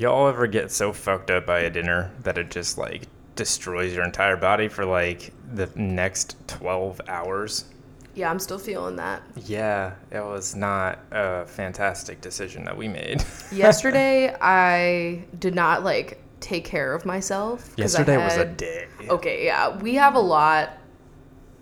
[0.00, 3.02] Y'all ever get so fucked up by a dinner that it just like
[3.36, 7.66] destroys your entire body for like the next 12 hours?
[8.14, 9.22] Yeah, I'm still feeling that.
[9.44, 13.22] Yeah, it was not a fantastic decision that we made.
[13.52, 17.74] Yesterday, I did not like take care of myself.
[17.76, 18.86] Yesterday was a day.
[19.06, 20.78] Okay, yeah, we have a lot,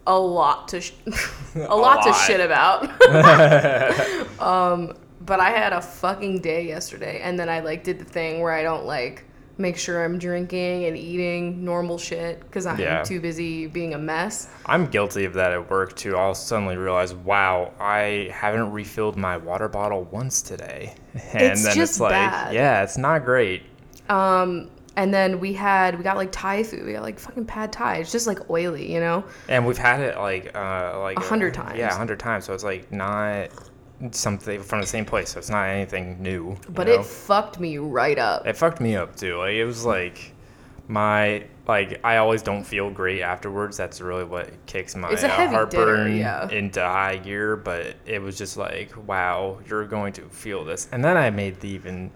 [0.06, 0.92] a lot to, sh-
[1.56, 2.24] a lot to lot.
[2.24, 2.88] shit about.
[4.40, 8.40] um, but I had a fucking day yesterday, and then I like did the thing
[8.40, 9.24] where I don't like
[9.60, 13.02] make sure I'm drinking and eating normal shit because I'm Yeah.
[13.02, 14.48] too busy being a mess.
[14.66, 16.16] I'm guilty of that at work too.
[16.16, 20.94] I'll suddenly realize, wow, I haven't refilled my water bottle once today.
[21.32, 22.54] And It's then it's like, bad.
[22.54, 23.64] yeah, it's not great.
[24.08, 26.84] Um, and then we had we got like Thai food.
[26.86, 27.96] We got like fucking pad Thai.
[27.96, 29.24] It's just like oily, you know.
[29.48, 31.78] And we've had it like uh like A hundred uh, times.
[31.78, 32.44] Yeah, a hundred times.
[32.44, 33.48] So it's like not
[34.10, 35.30] something from the same place.
[35.30, 36.56] So it's not anything new.
[36.68, 36.94] But know?
[36.94, 38.46] it fucked me right up.
[38.46, 39.38] it fucked me up too.
[39.38, 40.34] Like it was like
[40.86, 43.76] my like I always don't feel great afterwards.
[43.76, 46.50] That's really what kicks my uh, heartburn dinner, yeah.
[46.50, 47.56] into high gear.
[47.56, 50.88] But it was just like, wow, you're going to feel this.
[50.92, 52.10] And then I made the even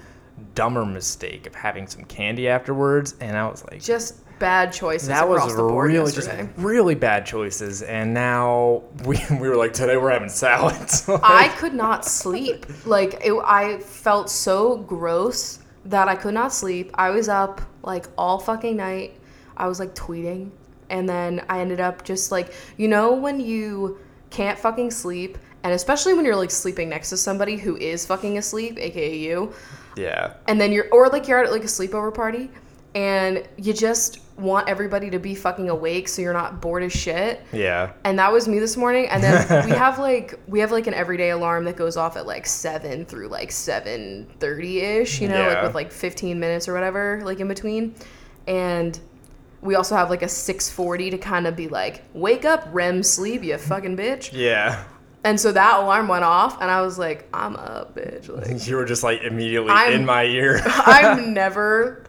[0.55, 5.29] dumber mistake of having some candy afterwards, and I was like, Just bad choices that
[5.29, 7.81] was across the board really just really bad choices.
[7.83, 11.09] And now we we were like, today we're having salads.
[11.23, 12.67] I could not sleep.
[12.85, 16.91] Like it, I felt so gross that I could not sleep.
[16.95, 19.17] I was up like all fucking night.
[19.57, 20.51] I was like tweeting,
[20.91, 23.97] and then I ended up just like you know when you
[24.31, 28.39] can't fucking sleep, and especially when you're like sleeping next to somebody who is fucking
[28.39, 29.55] asleep, aka you,
[29.97, 30.35] yeah.
[30.49, 32.51] and then you're or like you're at like a sleepover party,
[32.95, 37.41] and you just want everybody to be fucking awake so you're not bored as shit
[37.53, 37.93] Yeah.
[38.05, 40.95] and that was me this morning and then we have like we have like an
[40.95, 45.75] everyday alarm that goes off at like 7 through like 7.30ish you know like with
[45.75, 47.95] like 15 minutes or whatever like in between
[48.47, 48.99] and
[49.61, 53.43] we also have like a 6.40 to kind of be like wake up rem sleep
[53.45, 54.85] you fucking bitch Yeah.
[55.25, 58.77] and so that alarm went off and i was like i'm up bitch like You
[58.77, 60.61] were just like immediately I'm- in my ear.
[60.67, 62.02] i'm never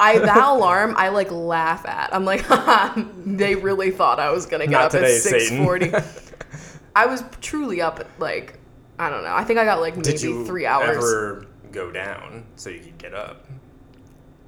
[0.00, 2.12] I that alarm I like laugh at.
[2.14, 2.44] I'm like,
[3.24, 6.78] they really thought I was gonna get Not up today, at 6:40.
[6.96, 8.58] I was truly up at like
[8.98, 9.34] I don't know.
[9.34, 10.96] I think I got like maybe Did you three hours.
[10.96, 13.46] ever go down so you could get up?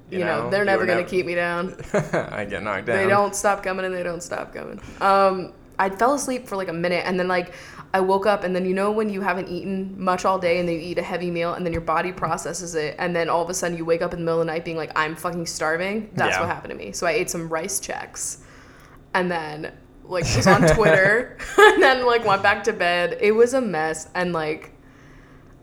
[0.09, 1.75] you, know, they're never gonna nev- keep me down.
[1.93, 2.97] I get knocked down.
[2.97, 4.79] They don't stop coming and they don't stop coming.
[5.01, 5.53] Um,
[5.83, 7.53] I fell asleep for like a minute and then like
[7.93, 10.67] I woke up and then you know when you haven't eaten much all day and
[10.67, 13.43] then you eat a heavy meal and then your body processes it and then all
[13.43, 15.15] of a sudden you wake up in the middle of the night being like I'm
[15.15, 16.09] fucking starving.
[16.15, 16.39] That's Yeah.
[16.41, 16.91] what happened to me.
[16.93, 18.37] So I ate some Rice Chex
[19.13, 19.73] and then
[20.05, 23.17] like was on Twitter and then like went back to bed.
[23.19, 24.71] It was a mess and like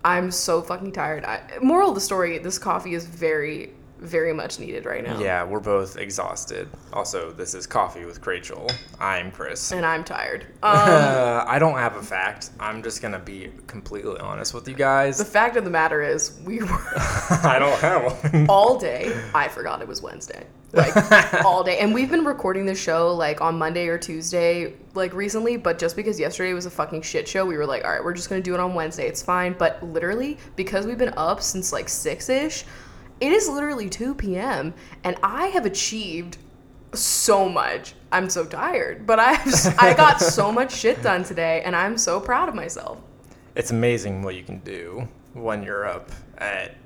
[0.04, 1.24] I'm so fucking tired.
[1.24, 5.18] I, moral of the story: This coffee is very, very much needed right now.
[5.20, 6.68] Yeah, we're both exhausted.
[6.92, 8.68] Also, this is Coffee with Rachel.
[8.98, 9.72] I'm Chris.
[9.72, 10.46] and I'm tired.
[10.62, 12.50] Um, Uh, I don't have a fact.
[12.60, 15.16] I'm just gonna be completely honest with you guys.
[15.18, 16.68] The fact of the matter is, we were
[17.42, 18.46] I don't have one.
[18.48, 19.12] all day.
[19.34, 20.94] I forgot it was Wednesday, like
[21.44, 25.56] all day, and we've been recording this show like on Monday or Tuesday, like recently.
[25.56, 28.14] But just because yesterday was a fucking shit show, we were like, all right, we're
[28.14, 29.06] just gonna do it on Wednesday.
[29.06, 29.54] It's fine.
[29.58, 32.64] But literally, because we've been up since like six ish,
[33.20, 34.74] it is literally two p.m.
[35.04, 36.38] and I have achieved
[36.92, 37.94] so much.
[38.12, 39.38] I'm so tired, but I
[39.78, 42.98] I got so much shit done today, and I'm so proud of myself.
[43.54, 46.76] It's amazing what you can do when you're up at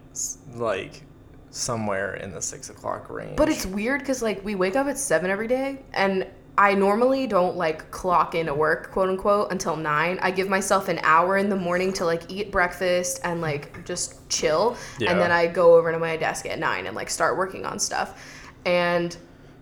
[0.55, 1.03] like
[1.51, 3.37] somewhere in the six o'clock range.
[3.37, 7.27] But it's weird because like we wake up at seven every day, and I normally
[7.27, 10.19] don't like clock in into work, quote unquote, until nine.
[10.23, 14.29] I give myself an hour in the morning to like eat breakfast and like just
[14.29, 15.11] chill, Yeah.
[15.11, 17.79] and then I go over to my desk at nine and like start working on
[17.81, 18.51] stuff.
[18.65, 19.17] And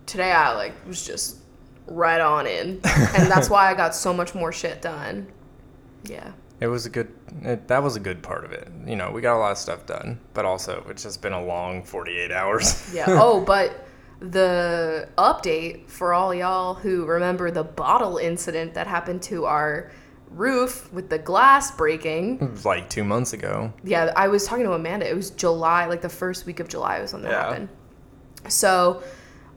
[0.05, 1.37] today I like was just
[1.87, 5.27] right on in, and that's why I got so much more shit done.
[6.03, 6.31] Yeah.
[6.59, 7.11] It was a good.
[7.41, 8.69] It, that was a good part of it.
[8.85, 11.43] You know, we got a lot of stuff done, but also it's just been a
[11.43, 12.89] long 48 hours.
[12.93, 13.05] Yeah.
[13.07, 13.82] oh, but
[14.23, 19.91] the update for all y'all who remember the bottle incident that happened to our
[20.29, 22.57] roof with the glass breaking.
[22.63, 23.73] Like two months ago.
[23.83, 25.07] Yeah, I was talking to Amanda.
[25.09, 27.43] It was July, like the first week of July was when that Yeah.
[27.43, 27.69] happened.
[28.47, 29.03] So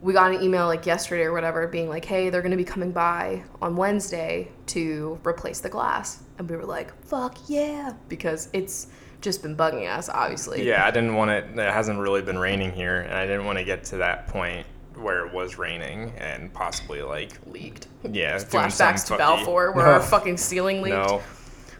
[0.01, 2.63] we got an email like yesterday or whatever being like, hey, they're going to be
[2.65, 6.23] coming by on Wednesday to replace the glass.
[6.37, 7.93] And we were like, fuck yeah.
[8.09, 8.87] Because it's
[9.21, 10.65] just been bugging us, obviously.
[10.67, 11.45] Yeah, I didn't want it.
[11.53, 14.65] It hasn't really been raining here, and I didn't want to get to that point
[14.95, 17.87] where it was raining and possibly like Leaked.
[18.03, 19.91] yeah, Flashbacks to fucky- Balfour where No.
[19.93, 20.95] our fucking ceiling leaked.
[20.97, 21.21] No.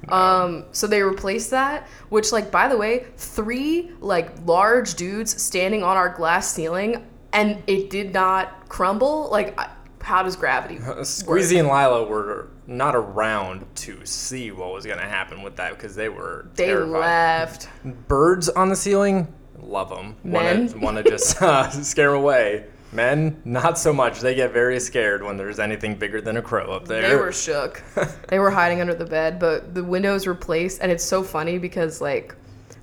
[0.10, 5.82] Um, so they replaced that, which, like, by the way, three like large dudes standing
[5.84, 9.30] on our glass ceiling, and it did not crumble.
[9.32, 9.60] Like,
[10.02, 10.78] how does gravity?
[10.80, 11.00] work?
[11.00, 15.72] Squeezy and Lila were not around to see what was going to happen with that
[15.74, 17.00] because they were They terrified.
[17.00, 17.70] left.
[18.08, 20.16] Birds on the ceiling, love them.
[20.24, 22.66] Want to just uh, scare away.
[22.92, 24.22] Men, not so much.
[24.22, 27.02] They get very scared when there's anything bigger than a crow up there.
[27.10, 27.84] They were shook.
[28.30, 32.00] they were hiding under the bed, but the window's replaced, and it's so funny because
[32.00, 32.34] like,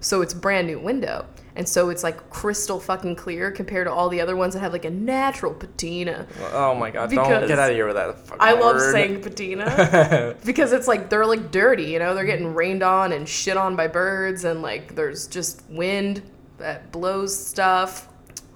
[0.01, 1.25] so it's brand new window,
[1.57, 4.73] and so it's like crystal fucking clear compared to all the other ones that have
[4.73, 6.27] like a natural patina.
[6.53, 7.11] Oh my god!
[7.11, 8.19] Don't get out of here with that.
[8.19, 8.93] Fucking I love word.
[8.93, 13.29] saying patina because it's like they're like dirty, you know, they're getting rained on and
[13.29, 16.23] shit on by birds, and like there's just wind
[16.59, 18.09] that blows stuff.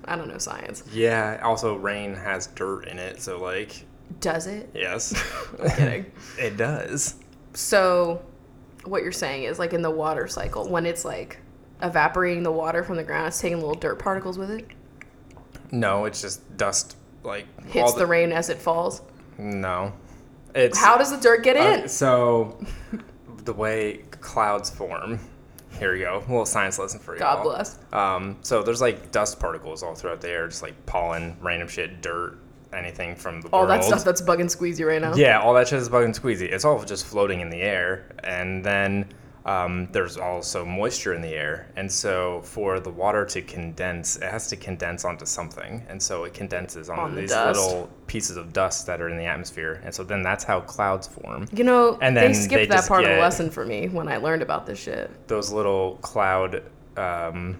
[0.04, 0.82] I don't know science.
[0.92, 1.38] Yeah.
[1.42, 3.84] Also, rain has dirt in it, so like,
[4.20, 4.70] Does it?
[4.74, 5.12] yes,
[5.76, 6.06] Kidding.
[6.38, 7.16] it does.
[7.52, 8.22] So,
[8.84, 11.40] what you're saying is like in the water cycle, when it's like
[11.82, 14.66] evaporating the water from the ground, it's taking little dirt particles with it,
[15.70, 16.96] No, it's just dust.
[17.24, 19.02] Like hits all the rain as it falls.
[19.38, 19.92] No,
[20.54, 21.84] it's How does the dirt get in?
[21.84, 22.58] Uh, so
[23.44, 25.18] the way clouds form.
[25.78, 26.18] Here we go.
[26.18, 27.20] A little science lesson for you.
[27.20, 27.78] God bless.
[27.92, 32.00] Um, so there's like dust particles all throughout the air, just like pollen, random shit,
[32.02, 32.38] dirt,
[32.72, 33.70] anything from the All world.
[33.70, 35.14] that stuff that's bugging Squeezy right now.
[35.14, 36.50] Yeah, all that shit is bug and squeezy.
[36.50, 39.08] It's all just floating in the air, and then
[39.48, 44.24] um, there's also moisture in the air, and so for the water to condense, it
[44.24, 47.58] has to condense onto something, and so it condenses onto On these dust.
[47.58, 51.06] little pieces of dust that are in the atmosphere, and so then that's how clouds
[51.06, 51.48] form.
[51.50, 54.18] You know, And they skipped they that part of the lesson for me when I
[54.18, 55.10] learned about this shit.
[55.28, 56.62] Those little cloud.
[56.98, 57.56] Um,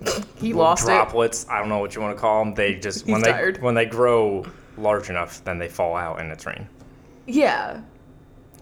[0.38, 0.86] He lost it.
[0.88, 1.46] droplets.
[1.48, 2.54] I don't know what you want to call them.
[2.54, 3.62] They just when they tired.
[3.62, 4.44] when they grow
[4.76, 6.68] large enough, then they fall out and it's rain.
[7.26, 7.80] Yeah,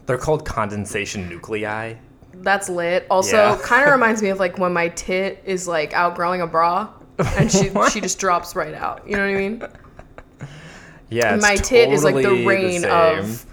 [0.07, 1.95] They're called condensation nuclei.
[2.43, 3.07] that's lit.
[3.11, 3.59] Also, Yeah.
[3.63, 7.51] kind of reminds me of like when my tit is like outgrowing a bra, and
[7.51, 9.03] she she just drops right out.
[9.09, 9.63] You know what I mean?
[11.11, 12.91] Yeah, my tit is like the totally reign same.
[12.91, 13.47] of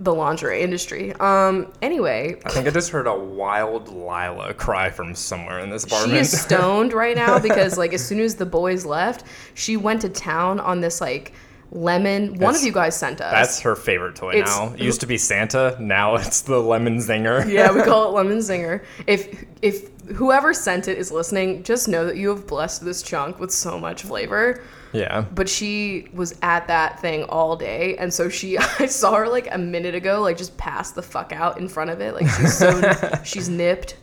[0.00, 1.12] the lingerie industry.
[1.14, 1.72] Um.
[1.82, 6.16] Anyway, I think I just heard a wild Lila cry from somewhere in this she
[6.16, 9.24] is stoned right now because like as soon as the boys left,
[9.54, 11.32] she went to town on this like
[11.72, 12.34] lemon.
[12.38, 13.32] One of you guys sent us.
[13.32, 14.72] That's her favorite toy It's- now.
[14.74, 17.48] It used to be Santa, now it's the lemon zinger.
[17.50, 18.84] yeah, we call it lemon zinger.
[19.06, 23.38] If if whoever sent it is listening, just know that you have blessed this chunk
[23.38, 24.62] with so much flavor.
[24.92, 25.20] yeah.
[25.34, 29.48] But she was at that thing all day, and so she I saw her like
[29.54, 32.56] a minute ago, like just pass the fuck out in front of it, like she's
[32.58, 32.80] so
[33.24, 33.96] she's nipped.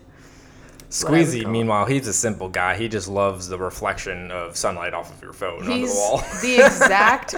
[1.04, 2.76] What I would Squeezy, meanwhile, he's a simple guy.
[2.78, 6.18] He just loves the reflection of sunlight off of your phone onto the He's wall.
[6.42, 7.36] the exact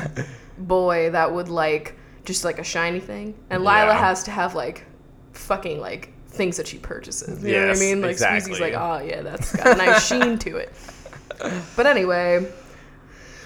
[0.58, 3.98] boy that would like just like a shiny thing, and Lila Yeah.
[4.00, 4.86] has to have like
[5.34, 7.44] fucking like things that she purchases.
[7.44, 8.02] You know what I mean?
[8.02, 8.54] Like exactly.
[8.54, 10.72] Squeezy's like, oh yeah, that's got a nice sheen to it.
[11.76, 12.46] But anyway,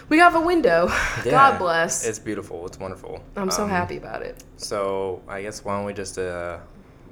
[0.10, 0.90] we have a window.
[1.24, 2.06] Yeah, God bless.
[2.06, 2.66] It's beautiful.
[2.68, 3.24] It's wonderful.
[3.38, 4.44] I'm so Um, happy about it.
[4.58, 6.58] So I guess why don't we just uh,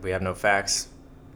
[0.01, 0.89] we have no facts.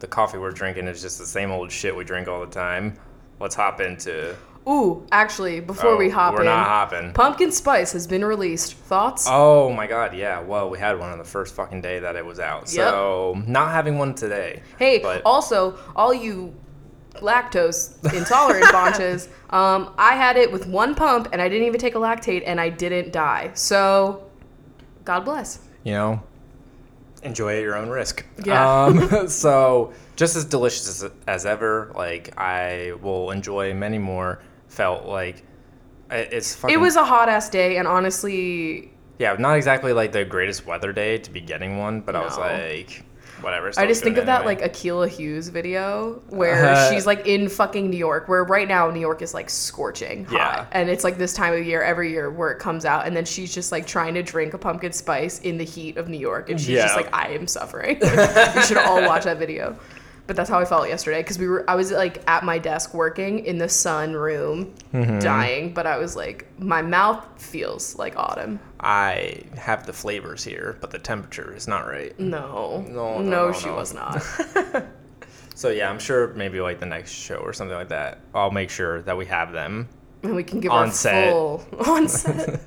[0.05, 2.93] The coffee we're drinking is just the same old shit we drink all the time.
[3.39, 4.35] Let's hop into.
[4.69, 7.11] Ooh, actually, before Oh, we hop we're in, not hopping.
[7.11, 8.75] pumpkin spice has been released.
[8.75, 9.25] Thoughts?
[9.27, 10.39] Oh my god, yeah.
[10.41, 12.69] Well, we had one on the first fucking day that it was out.
[12.69, 14.61] So not having one today.
[14.77, 16.53] Hey, but also, all you
[17.15, 21.95] lactose intolerant bunches, um, I had it with one pump and I didn't even take
[21.95, 23.49] a lactate and I didn't die.
[23.55, 24.29] So,
[25.03, 25.61] God bless.
[25.83, 26.21] you know,
[27.25, 28.25] enjoy at your own risk.
[28.45, 28.83] Yeah.
[28.85, 31.91] Um, so just as delicious as, as ever.
[31.95, 34.39] Like I will enjoy many more.
[34.67, 35.37] Felt like
[36.11, 36.73] it- it's fucking.
[36.73, 40.91] It was a hot ass day, and honestly, yeah, not exactly like the greatest weather
[40.93, 43.03] day to be getting one, but I was like,
[43.41, 43.71] whatever.
[43.77, 44.61] I just think good of that anyway.
[44.61, 48.89] like Akilah Hughes video where Uh, she's like in fucking New York, where right now
[48.89, 50.35] New York is like scorching hot.
[50.35, 50.65] Yeah.
[50.71, 53.25] And it's like this time of year every year where it comes out, and then
[53.25, 56.49] she's just like trying to drink a pumpkin spice in the heat of New York,
[56.49, 57.97] and she's just like, I am suffering.
[58.01, 59.77] you should all watch that video.
[60.27, 62.93] But that's how I felt yesterday because we were I was like at my desk
[62.95, 65.19] working in the sun room, Mm-hmm.
[65.19, 68.59] dying, but I was like my mouth feels like autumn.
[68.79, 72.17] I have the flavors here, but the temperature is not right.
[72.19, 73.75] No, No, no, no, no, she no.
[73.75, 74.23] was not.
[75.57, 78.19] So yeah, I'm sure maybe like the next show or something like that.
[78.33, 79.87] I'll make sure that we have them.
[80.21, 81.31] And we can give On our set.
[81.31, 82.59] full on set.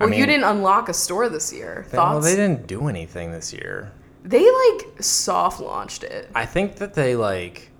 [0.00, 1.86] Well, you mean- didn't unlock a store this year.
[1.92, 2.24] Well, Thoughts?
[2.24, 3.92] they they, didn't do anything this year.
[4.24, 6.30] Like soft launched it.
[6.34, 7.70] I think that they like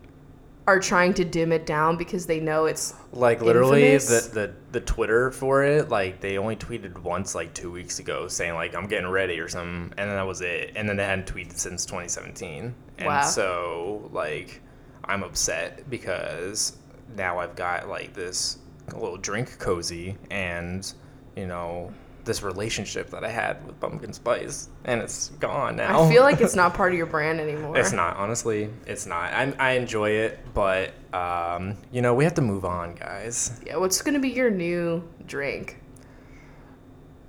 [0.66, 4.28] are trying to dim it down because they know it's Like literally Infamous?
[4.28, 8.28] the, the the Twitter for it, like they only tweeted once like two weeks ago
[8.28, 10.72] saying like I'm getting ready or something, and then that was it.
[10.76, 12.74] And then they hadn't tweeted since 2017.
[12.98, 13.22] And Wow.
[13.22, 14.60] so like
[15.04, 16.76] I'm upset because
[17.16, 18.58] now I've got like this
[18.94, 20.90] little drink cozy and
[21.36, 21.92] you know
[22.24, 26.02] this relationship that I had with pumpkin spice, and it's gone now.
[26.02, 27.76] I feel like it's not part of your brand anymore.
[27.76, 28.70] It's not, honestly.
[28.86, 29.32] It's not.
[29.32, 33.60] I, I enjoy it, but, um, you know, we have to move on, guys.
[33.66, 35.80] Yeah, what's gonna be your new drink?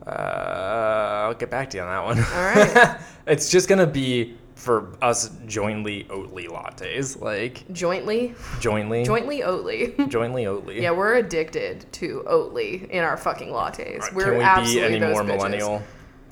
[0.05, 2.19] Uh, I'll get back to you on that one.
[2.19, 2.99] All right.
[3.27, 7.21] it's just going to be for us jointly Oatly lattes.
[7.21, 8.33] Like, Jointly?
[8.59, 9.03] jointly.
[9.03, 10.09] Jointly Oatly.
[10.09, 10.81] jointly Oatly.
[10.81, 13.95] yeah, we're addicted to Oatly in our fucking lattes.
[13.99, 15.27] Alright, we're Can we be absolutely any those more bitches.
[15.27, 15.83] millennial?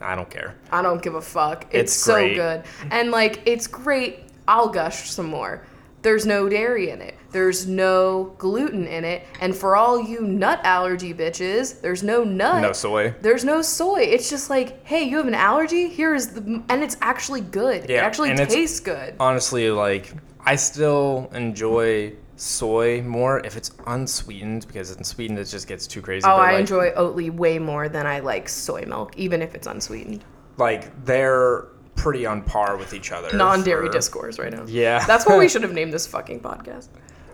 [0.01, 0.55] I don't care.
[0.71, 1.65] I don't give a fuck.
[1.71, 2.63] It's, It's so good.
[2.91, 4.19] And like it's great.
[4.47, 5.65] I'll gush some more.
[6.01, 7.15] There's no dairy in it.
[7.33, 9.25] There's no gluten in it.
[9.41, 12.61] And for all you nut allergy bitches, there's no nut.
[12.61, 13.13] No soy.
[13.21, 14.01] There's no soy.
[14.01, 15.89] It's just like, hey, you have an allergy?
[15.89, 17.89] Here is the and it's actually good.
[17.89, 19.15] it actually tastes good.
[19.19, 20.13] Honestly, like,
[20.45, 26.25] I still enjoy soy more if it's unsweetened because unsweetened it just gets too crazy.
[26.25, 29.55] Oh, but, I like, enjoy Oatly way more than I like soy milk, even if
[29.55, 30.23] it's unsweetened.
[30.57, 33.35] like they're pretty on par with each other.
[33.37, 34.65] Non-dairy for- discourse right now.
[34.67, 35.05] Yeah.
[35.05, 36.87] That's what we should have named this fucking podcast.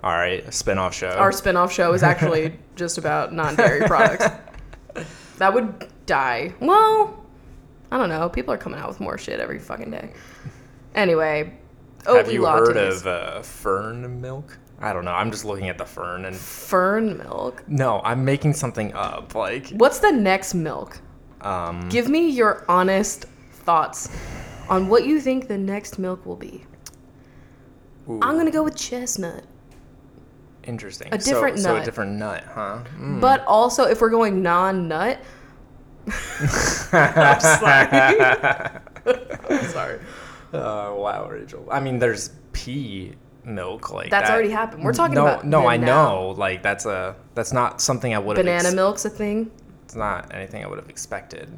[0.03, 1.09] All right, a spin-off show.
[1.09, 4.25] Our spin-off show is actually just about non-dairy products.
[5.37, 6.53] That would die.
[6.59, 7.25] Well,
[7.91, 8.29] I don't know.
[8.29, 10.13] People are coming out with more shit every fucking day.
[10.95, 11.53] Anyway,
[12.05, 12.67] Oatly Have you lattes.
[12.67, 14.57] heard of uh, fern milk?
[14.79, 15.11] I don't know.
[15.11, 17.63] I'm just looking at the fern and fern milk?
[17.67, 19.35] no, I'm making something up.
[19.35, 21.01] Like, What's the next milk?
[21.41, 24.09] um, Give me your honest thoughts
[24.69, 26.63] on what you think the next milk will be.
[28.09, 29.43] ooh, I'm gonna go with chestnut.
[30.69, 31.09] Interesting.
[31.11, 31.81] a different so, So nut.
[31.81, 32.79] a different nut, huh?
[32.97, 33.19] Mm.
[33.19, 35.19] But also, if we're going non-nut,
[36.93, 38.19] I'm sorry.
[39.49, 39.99] I'm sorry.
[40.53, 41.67] Uh, wow, Rachel.
[41.69, 44.33] I mean, there's pea milk like That's that.
[44.33, 44.83] already happened.
[44.83, 45.67] We're talking no, about no.
[45.67, 45.85] I now.
[45.85, 46.29] know.
[46.31, 48.45] Like that's a that's not something I would have.
[48.45, 49.51] Banana milk's a thing.
[49.85, 51.49] It's not anything I would have expected.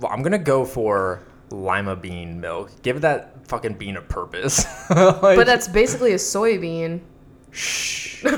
[0.00, 2.70] Well, I'm gonna go for lima bean milk.
[2.82, 4.64] Give that fucking bean a purpose.
[4.90, 7.00] Like- But that's basically a soybean.
[7.54, 8.24] Shh.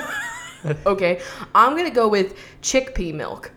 [0.85, 1.21] Okay,
[1.55, 3.53] I'm gonna go with chickpea milk.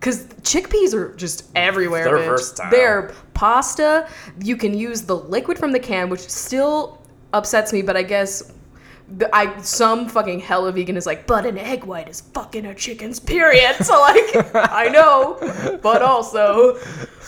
[0.00, 2.04] Cause chickpeas are just everywhere.
[2.04, 2.26] They're bitch.
[2.26, 2.70] versatile.
[2.70, 4.08] They're pasta.
[4.42, 7.02] You can use the liquid from the can, which still
[7.32, 7.82] upsets me.
[7.82, 8.52] But I guess
[9.32, 13.18] I some fucking hella vegan is like, but an egg white is fucking a chicken's
[13.20, 13.76] period.
[13.82, 16.78] So like, I know, but also,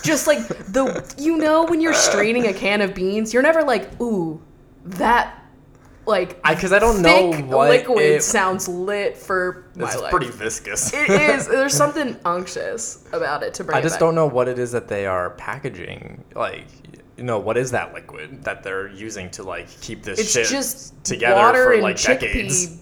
[0.02, 4.00] just like the you know when you're straining a can of beans, you're never like,
[4.00, 4.40] ooh,
[4.84, 5.45] that
[6.06, 9.94] like I because I don't know thick what liquid it, sounds lit for my life.
[9.94, 10.92] It's pretty viscous.
[10.94, 11.46] It is.
[11.48, 13.76] There's something unctuous about it to bring.
[13.76, 14.00] I it just back.
[14.00, 16.24] don't know what it is that they are packaging.
[16.34, 16.66] Like,
[17.16, 20.46] you know, what is that liquid that they're using to like keep this It's shit
[20.46, 22.78] just together water for and like chickpea decades?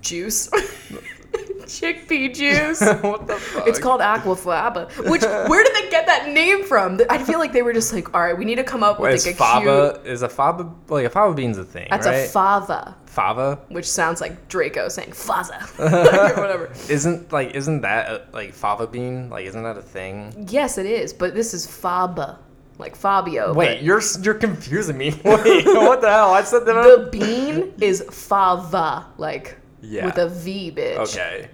[0.00, 0.50] juice.
[1.62, 2.80] chickpea juice.
[3.02, 3.66] what the fuck?
[3.66, 4.88] It's called aquafaba.
[5.10, 7.00] Which where did they get that name from?
[7.08, 9.12] I feel like they were just like, all right, we need to come up with
[9.12, 10.06] Wait, like a fava cute.
[10.12, 12.14] is a fava like a fava bean's a thing, That's right?
[12.16, 16.72] a fava, fava which sounds like Draco saying faza, or whatever.
[16.88, 19.30] isn't like isn't that a, like fava bean?
[19.30, 20.46] Like isn't that a thing?
[20.50, 22.38] Yes, it is, but this is faba,
[22.78, 23.54] like Fabio.
[23.54, 25.10] Wait, but you're you're confusing me.
[25.24, 26.32] Wait, what the hell?
[26.34, 26.74] I said that.
[26.74, 30.06] the bean is fava, like Yeah.
[30.06, 30.96] with a V, bitch.
[30.96, 31.48] okay,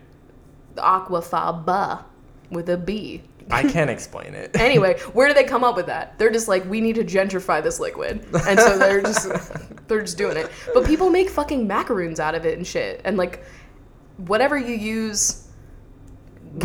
[0.77, 2.05] aquafaba
[2.51, 3.23] with a B.
[3.51, 4.55] I can't explain it.
[4.61, 6.19] Anyway, where do they come up with that?
[6.19, 9.29] They're just like, we need to gentrify this liquid, and so they're just
[9.89, 10.51] they're just doing it.
[10.75, 13.45] But people make fucking macaroons out of it and shit, and like
[14.19, 15.49] whatever you use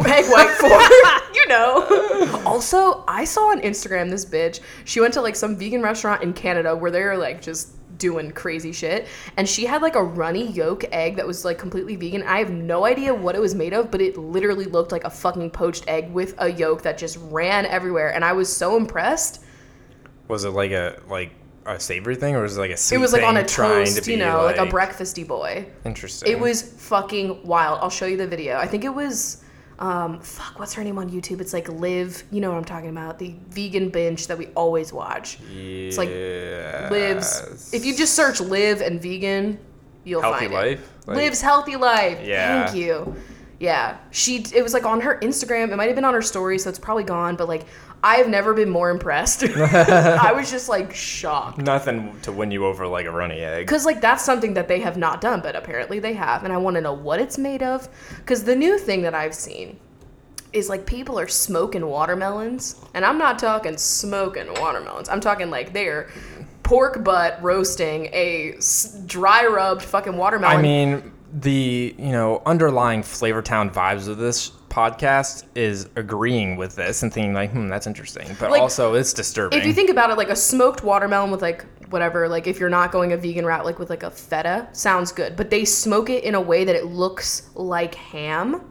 [0.06, 2.42] egg white for, you know.
[2.46, 4.60] Also, I saw on Instagram this bitch.
[4.86, 8.72] She went to like some vegan restaurant in Canada where they're like just doing crazy
[8.72, 9.08] shit.
[9.38, 12.24] And she had like a runny yolk egg that was like completely vegan.
[12.24, 15.10] I have no idea what it was made of but it literally looked like a
[15.10, 18.14] fucking poached egg with a yolk that just ran everywhere.
[18.14, 19.44] And i was so impressed.
[20.28, 21.32] Was it like a like
[21.66, 24.04] a savory thing, or was it like a sweet it was like on a toast
[24.04, 25.66] to you know like, a breakfasty boy.
[25.86, 26.32] Interesting.
[26.32, 27.80] it was fucking wild.
[27.82, 28.58] I'll show you the video.
[28.58, 29.43] I think it was
[29.80, 31.42] um fuck what's her name on youtube?
[31.42, 34.94] It's like live you know what i'm talking about the vegan binge that we always
[34.94, 35.40] watch.
[35.56, 36.10] It's like
[36.92, 39.58] lives if you just search live and vegan
[40.04, 40.92] you'll healthy find life.
[41.04, 42.66] it Like, lives healthy life Yeah.
[42.66, 43.16] thank you.
[43.60, 46.60] Yeah she it was like on her instagram it might have been on her story
[46.60, 47.66] so it's probably gone but like
[48.04, 49.44] I have never been more impressed.
[49.56, 51.60] I was just like shocked.
[51.60, 53.66] Nothing to win you over like a runny egg.
[53.66, 56.44] Because, like, that's something that they have not done, but apparently they have.
[56.44, 57.88] And I want to know what it's made of.
[58.18, 59.80] Because the new thing that I've seen
[60.52, 62.76] is like people are smoking watermelons.
[62.94, 66.10] And I'm not talking smoking watermelons, I'm talking like they're
[66.62, 68.58] pork butt roasting a
[69.06, 70.58] dry rubbed fucking watermelon.
[70.58, 77.04] I mean, the you know underlying Flavortown vibes of this podcast is agreeing with this
[77.04, 79.60] and thinking like, hmm, that's interesting, but Like, also it's disturbing.
[79.60, 82.70] if you think about it, like a smoked watermelon with like whatever, like if you're
[82.70, 85.36] not going a vegan route, like with like a feta, sounds good.
[85.36, 88.68] But they smoke it in a way that it looks like ham.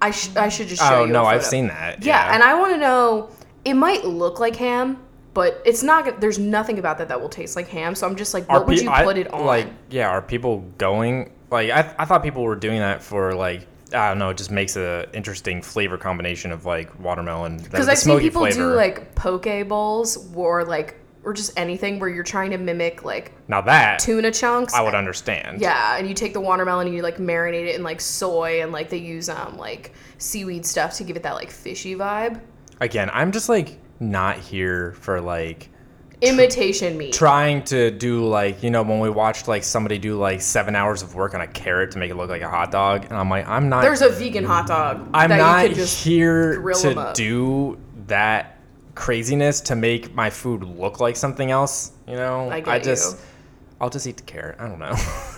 [0.00, 1.10] I, sh- I should just show oh you.
[1.10, 2.02] a no, I've seen that.
[2.04, 3.28] Yeah, and I want to know.
[3.66, 4.98] It might look like ham,
[5.34, 6.20] but it's not.
[6.20, 7.94] There's nothing about that that will taste like ham.
[7.94, 9.44] So I'm just like, what would pe- you I- put it on?
[9.44, 11.32] Like, yeah, are people going?
[11.50, 13.66] Like, I, I thought people were doing that for like.
[13.92, 14.30] I don't know.
[14.30, 17.58] It just makes an interesting flavor combination of like watermelon.
[17.58, 22.22] Because I've seen people do like poke bowls or like or just anything where you're
[22.22, 24.74] trying to mimic like now that tuna chunks.
[24.74, 25.60] I would understand.
[25.60, 28.72] Yeah, and you take the watermelon and you like marinate it in like soy and
[28.72, 32.40] like they use um like seaweed stuff to give it that like fishy vibe.
[32.80, 35.70] Again, I'm just like not here for like
[36.20, 37.12] Imitation meat.
[37.12, 41.02] trying to do like you know when we watched like somebody do like seven hours
[41.02, 43.28] of work on a carrot to make it look like a hot dog, and I'm
[43.28, 43.82] like, I'm not.
[43.82, 48.58] There's a vegan hot dog I'm not you can just here to do that
[48.94, 51.92] craziness to make my food look like something else.
[52.06, 53.22] You know, I get just, you.
[53.80, 54.56] I'll just eat the carrot.
[54.58, 54.94] I don't know.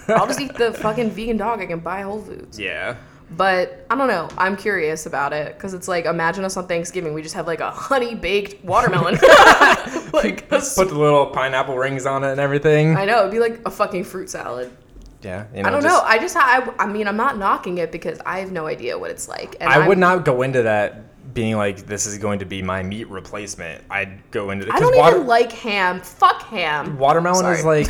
[0.08, 2.58] I'll just eat the fucking vegan dog I can buy Whole Foods.
[2.58, 2.96] yeah.
[3.30, 4.28] But I don't know.
[4.38, 7.60] I'm curious about it because it's like imagine us on Thanksgiving we just have like
[7.60, 9.14] a honey baked watermelon.
[10.12, 12.96] like a Put the little pineapple rings on it and everything.
[12.96, 14.70] I know it'd be like a fucking fruit salad.
[15.22, 15.46] yeah.
[15.54, 16.00] You I don't just- know.
[16.04, 19.10] I just I, I mean I'm not knocking it because I have no idea what
[19.10, 19.56] it's like.
[19.60, 21.02] And I I'm- would not go into that
[21.34, 23.82] being like this is going to be my meat replacement.
[23.90, 26.00] I'd go into the I don't water- even like ham.
[26.00, 26.96] Fuck ham.
[26.96, 27.88] watermelon is like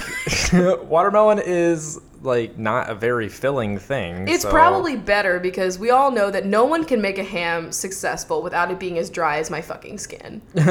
[0.89, 4.29] watermelon is like not a very filling thing.
[4.29, 7.73] It's so- probably better because we all know that no one can make a ham
[7.73, 10.43] successful without it being as dry as my fucking skin.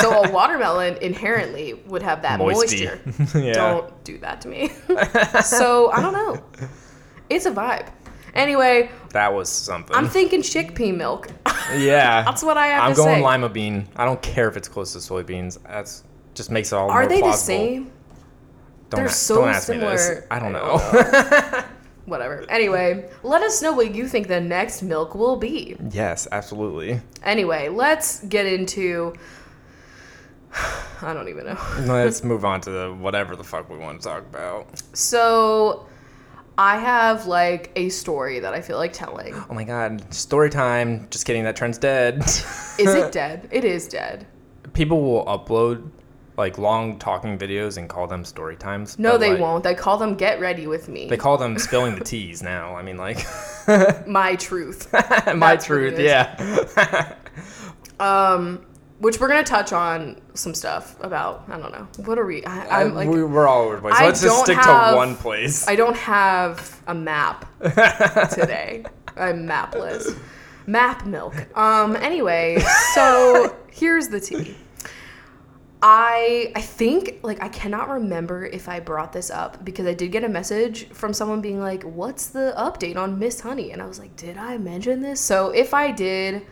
[0.00, 2.86] so a watermelon inherently would have that Moisty.
[2.86, 3.00] moisture.
[3.38, 3.52] Yeah.
[3.54, 4.68] Don't do that to me.
[5.42, 6.42] so I don't know.
[7.30, 7.88] It's a vibe.
[8.34, 9.96] Anyway, that was something.
[9.96, 11.28] I'm thinking chickpea milk.
[11.74, 13.22] yeah, That's what I have I'm going say.
[13.22, 13.88] lima bean.
[13.96, 15.58] I don't care if it's close to soybeans.
[15.64, 16.04] That's
[16.34, 17.90] just makes it all Are more they the same?
[18.90, 20.06] Don't, They're so don't ask me this.
[20.06, 20.26] similar.
[20.30, 21.64] I don't know.
[22.06, 22.46] Whatever.
[22.48, 25.76] Anyway, let us know what you think the next milk will be.
[25.90, 27.00] yes, absolutely.
[27.22, 29.12] Anyway, let's get into.
[31.02, 31.58] I don't even know.
[31.80, 34.66] Let's move on to the whatever the fuck we want to talk about.
[34.94, 35.86] So,
[36.56, 39.34] I have like a story that I feel like telling.
[39.50, 41.06] Oh my god, story time.
[41.10, 42.22] Just kidding, that trend's dead.
[42.22, 43.48] Is it dead?
[43.52, 44.26] It is dead.
[44.72, 45.90] People will upload
[46.38, 48.96] like long talking videos and call them story times.
[48.98, 49.64] No, they like, won't.
[49.64, 52.76] They call them "Get Ready with Me." They call them spilling the teas now.
[52.76, 53.26] I mean, like,
[54.06, 54.90] My truth.
[54.92, 55.02] my
[55.56, 57.14] That's truth, yeah.
[58.00, 58.64] Um,
[59.00, 61.44] which we're gonna touch on some stuff about.
[61.48, 61.88] I don't know.
[62.04, 62.44] What are we?
[62.44, 63.08] I, I'm like.
[63.08, 63.94] we, we're all over the place.
[63.96, 65.66] I Let's just stick have- to one place.
[65.68, 68.84] I don't have a map today.
[69.16, 70.16] I'm mapless.
[70.66, 71.34] Map milk.
[71.58, 71.96] Um.
[71.96, 72.60] Anyway,
[72.94, 74.54] so here's the tea.
[75.80, 80.10] I I think like I cannot remember if I brought this up because I did
[80.10, 83.86] get a message from someone being like, "What's the update on Miss Honey?" And I
[83.86, 86.42] was like, "Did I mention this?" So if I did,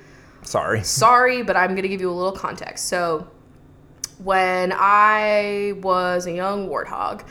[0.43, 0.83] Sorry.
[0.85, 2.87] sorry, but I'm gonna give you a little context.
[2.87, 3.27] So,
[4.19, 7.23] when I was a young warthog,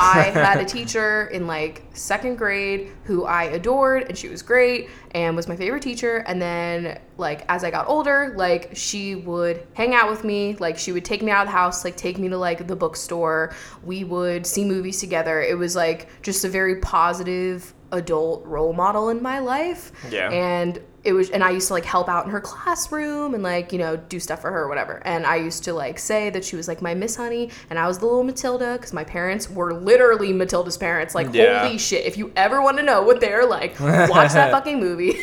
[0.00, 4.90] I had a teacher in like second grade who I adored, and she was great
[5.12, 6.18] and was my favorite teacher.
[6.26, 10.56] And then, like, as I got older, like, she would hang out with me.
[10.58, 12.76] Like, she would take me out of the house, like, take me to like the
[12.76, 13.54] bookstore.
[13.84, 15.40] We would see movies together.
[15.42, 19.92] It was like just a very positive adult role model in my life.
[20.10, 20.30] Yeah.
[20.30, 23.72] And it was and I used to like help out in her classroom and like,
[23.72, 25.02] you know, do stuff for her or whatever.
[25.04, 27.88] And I used to like say that she was like my Miss Honey and I
[27.88, 31.14] was the little Matilda because my parents were literally Matilda's parents.
[31.14, 31.66] Like, Yeah.
[31.66, 32.06] holy shit.
[32.06, 35.16] If you ever want to know what they're like, watch that fucking movie.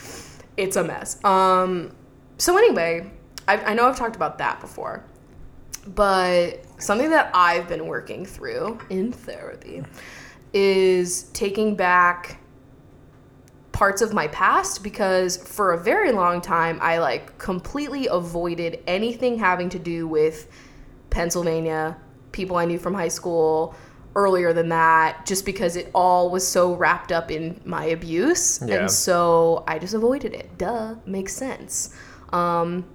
[0.58, 1.22] it's a mess.
[1.24, 1.92] Um
[2.38, 3.10] so anyway,
[3.48, 5.02] I, I know I've talked about that before.
[5.94, 9.82] But something that I've been working through in therapy
[10.52, 12.38] is taking back
[13.76, 19.38] parts of my past because for a very long time I like completely avoided anything
[19.38, 20.50] having to do with
[21.10, 21.94] Pennsylvania,
[22.32, 23.74] people I knew from high school,
[24.14, 28.62] earlier than that, just because it all was so wrapped up in my abuse.
[28.66, 28.76] Yeah.
[28.76, 30.56] And so I just avoided it.
[30.56, 31.94] Duh, makes sense.
[32.32, 32.86] Um,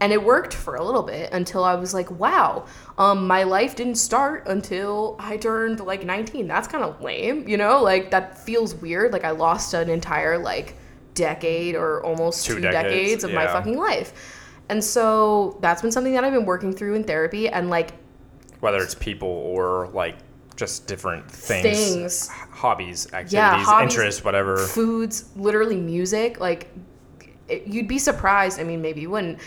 [0.00, 2.64] And it worked for a little bit until I was like, wow,
[2.96, 6.46] um, my life didn't start until I turned like 19.
[6.48, 7.82] That's kind of lame, you know?
[7.82, 9.12] Like, that feels weird.
[9.12, 10.76] Like, I lost an entire, like,
[11.14, 14.14] decade or almost Two two, decades, decades, of my fucking life.
[14.70, 17.48] And so that's been something that I've been working through in therapy.
[17.48, 17.90] And, like,
[18.60, 20.16] Whether it's people or like
[20.56, 22.28] just different things, Things.
[22.28, 24.58] hobbies, activities, hobbies, interests, whatever.
[24.58, 26.68] foods, literally music, like
[27.48, 28.60] it, you'd be surprised.
[28.60, 29.38] I mean, maybe you wouldn't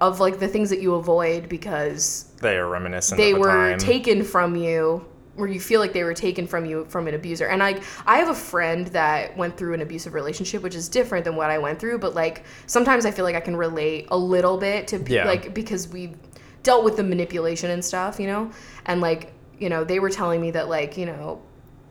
[0.00, 3.78] of like the things that you avoid because They are reminiscent they were time.
[3.78, 5.04] taken from you
[5.36, 7.46] where you feel like they were taken from you from an abuser.
[7.46, 11.24] And I, I have a friend that went through an abusive relationship which is different
[11.24, 14.16] than what I went through, but like sometimes I feel like I can relate a
[14.18, 15.24] little bit to Yeah.
[15.26, 16.14] like because we
[16.62, 18.50] dealt with the manipulation and stuff, you know?
[18.86, 21.40] And like, you know, they were telling me that like, you know,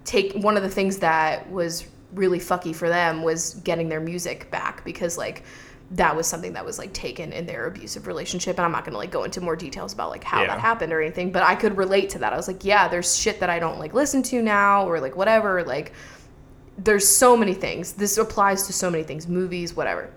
[0.06, 4.50] take one of the things that was really fucky for them was getting their music
[4.52, 5.44] back because like
[5.92, 8.94] that was something that was like taken in their abusive relationship and i'm not going
[8.94, 10.48] to like go into more details about like how Yeah.
[10.48, 12.32] that happened or anything but i could relate to that.
[12.32, 15.16] I was like yeah there's shit that i don't like listen to now or like
[15.16, 15.94] whatever like
[16.78, 17.92] there's so many things.
[17.92, 20.10] This applies to so many things movies whatever.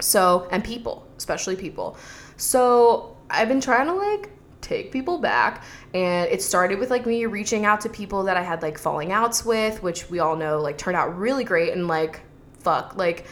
[0.00, 1.96] So and people especially people.
[2.36, 7.24] So i've been trying to like take people back and it started with like me
[7.26, 10.60] reaching out to people that i had like falling outs with which we all know
[10.60, 12.20] like turned out really great and like
[12.60, 13.26] fuck like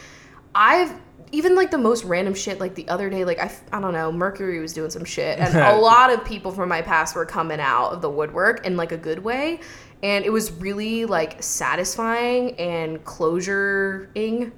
[0.55, 0.95] i've
[1.33, 4.13] even like the most random shit like the other day like i, I don't know
[4.13, 7.61] mercury was doing some shit and a lot of people from my past were coming
[7.61, 9.61] out of the woodwork in like a good way
[10.03, 13.05] and it was really like satisfying and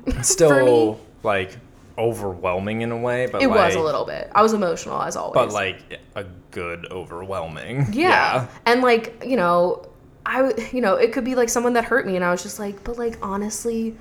[0.07, 1.57] me Still like
[1.97, 4.31] overwhelming in a way, but it like, was a little bit.
[4.35, 5.35] I was emotional as always.
[5.35, 7.89] but like a good overwhelming.
[7.93, 8.49] yeah.
[8.67, 9.89] And like, you know,
[10.25, 12.59] i you know, it could be like someone that hurt me and I was just
[12.59, 13.97] like, but like honestly,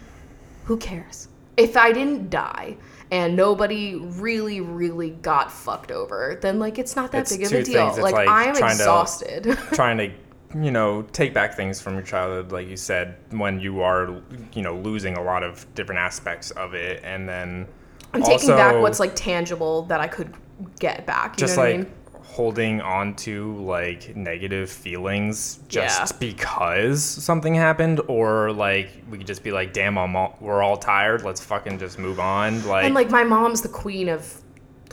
[0.65, 1.27] who cares?
[1.57, 2.77] If I didn't die
[3.11, 7.53] and nobody really really got fucked over, then like it's not that It's big of
[7.53, 7.87] a deal.
[7.99, 9.57] Like, like I am trying to- exhausted.
[9.73, 10.11] trying to
[10.55, 14.21] you know take back things from your childhood like you said when you are
[14.53, 17.67] you know losing a lot of different aspects of it and then
[18.13, 20.33] I'm taking back what's like tangible that I could
[20.79, 21.33] get back.
[21.33, 21.93] You just know what like I mean?
[22.37, 26.17] Holding on to like negative feelings just Yeah.
[26.19, 30.77] because something happened or like we could just be like damn I'm all, we're all
[30.77, 34.39] tired let's fucking just move on like, And like my mom's the queen of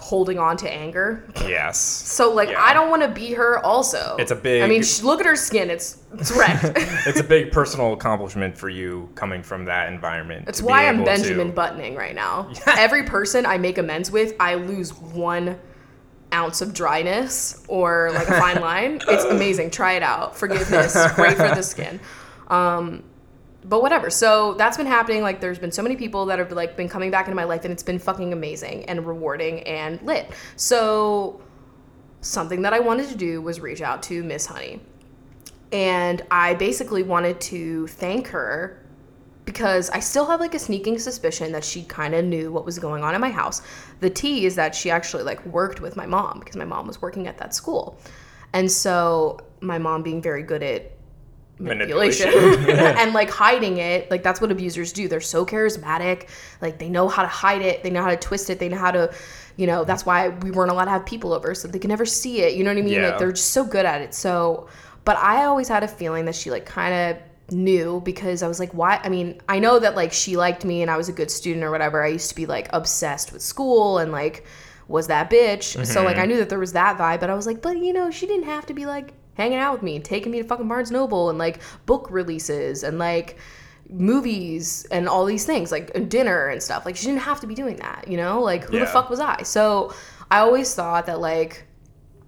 [0.00, 1.24] holding on to anger.
[1.46, 2.62] yes So like Yeah.
[2.64, 4.16] I don't want to be her also.
[4.18, 5.68] It's a big- I mean, sh- look at her skin.
[5.68, 6.64] It's it's wrecked.
[7.06, 11.48] it's a big personal accomplishment for you coming from that environment be why I'm Benjamin
[11.48, 12.50] to, buttoning right now.
[12.66, 15.58] Every person I make amends with, I lose one
[16.34, 19.00] ounce of dryness or like a fine line.
[19.08, 19.70] It's amazing.
[19.70, 20.36] Try it out.
[20.36, 22.00] Forgiveness, great for the skin.
[22.48, 23.04] Um,
[23.64, 24.10] but whatever.
[24.10, 25.22] So that's been happening.
[25.22, 27.64] Like there's been so many people that have like been coming back into my life,
[27.64, 30.30] and it's been fucking amazing and rewarding and lit.
[30.56, 31.40] So
[32.20, 34.80] something that I wanted to do was reach out to Miss Honey.
[35.72, 38.83] And I basically wanted to thank her
[39.44, 42.78] because I still have like a sneaking suspicion that she kind of knew what was
[42.78, 43.62] going on in my house.
[44.00, 47.02] The T is that she actually like worked with my mom because my mom was
[47.02, 47.98] working at that school.
[48.52, 50.92] And so my mom being very good at
[51.58, 52.78] manipulation, Manipulation.
[52.98, 55.08] and like hiding it, like that's what abusers do.
[55.08, 56.28] They're so charismatic,
[56.62, 58.78] like they know how to hide it, they know how to twist it, they know
[58.78, 59.12] how to
[59.56, 62.04] you know, that's why we weren't allowed to have people over so they can never
[62.04, 62.54] see it.
[62.54, 62.94] You know what I mean?
[62.94, 63.10] Yeah.
[63.10, 64.12] Like they're just so good at it.
[64.14, 64.68] So
[65.04, 68.58] but I always had a feeling that she like kind of knew because I was
[68.58, 69.00] like, why?
[69.02, 71.64] I mean, I know that like she liked me and I was a good student
[71.64, 72.02] or whatever.
[72.02, 74.44] I used to be like obsessed with school and like
[74.88, 75.84] was that bitch.
[75.86, 76.30] So like I mm-hmm.
[76.30, 78.46] knew that there was that vibe, but I was like, but you know, she didn't
[78.46, 81.30] have to be like hanging out with me and taking me to fucking Barnes Noble
[81.30, 83.38] and like book releases and like
[83.90, 87.54] movies and all these things like dinner and stuff like she didn't have to be
[87.54, 89.94] doing that you know like who the fuck was i so
[90.30, 91.66] i always thought that like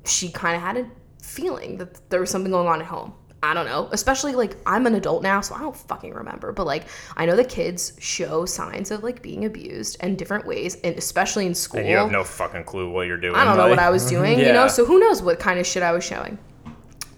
[0.05, 0.87] she kind of had a
[1.27, 3.13] feeling that there was something going on at home.
[3.47, 3.89] I don't know.
[3.93, 6.53] Especially like I'm an adult now, so I don't fucking remember.
[6.53, 6.85] But like
[7.17, 11.47] I know the kids show signs of like being abused in different ways, and especially
[11.47, 11.81] in school.
[11.81, 13.37] And you have no fucking clue what you're doing.
[13.37, 14.69] I don't know what I was doing, you know.
[14.69, 16.39] So who knows what kind of shit I was showing.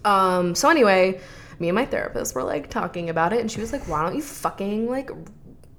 [0.05, 0.55] Um.
[0.55, 1.19] So anyway,
[1.59, 4.15] me and my therapist were like talking about it, and she was like, "Why don't
[4.15, 5.09] you fucking like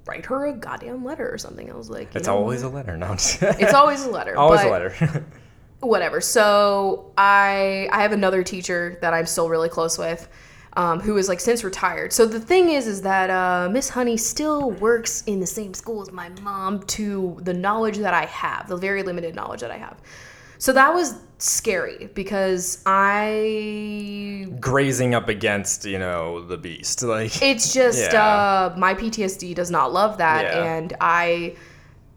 [0.06, 2.72] write her a goddamn letter or something?" I was like, you It's know always what?
[2.72, 2.96] a letter.
[2.96, 4.36] No, I'm just it's always a letter.
[4.36, 5.24] always but- a letter.
[5.80, 6.20] whatever.
[6.20, 10.28] So I I have another teacher that I'm still really close with,
[10.74, 12.12] um, who is like since retired.
[12.12, 16.02] So the thing is, is that uh, Miss Honey still works in the same school
[16.02, 19.78] as my mom to the knowledge that I have, the very limited knowledge that I
[19.78, 19.98] have.
[20.58, 27.02] So that was scary because I Grazing up against, you know, the beast.
[27.10, 28.22] Like it's just Yeah.
[28.22, 30.74] uh, my PTSD does not love that, Yeah.
[30.76, 31.56] and I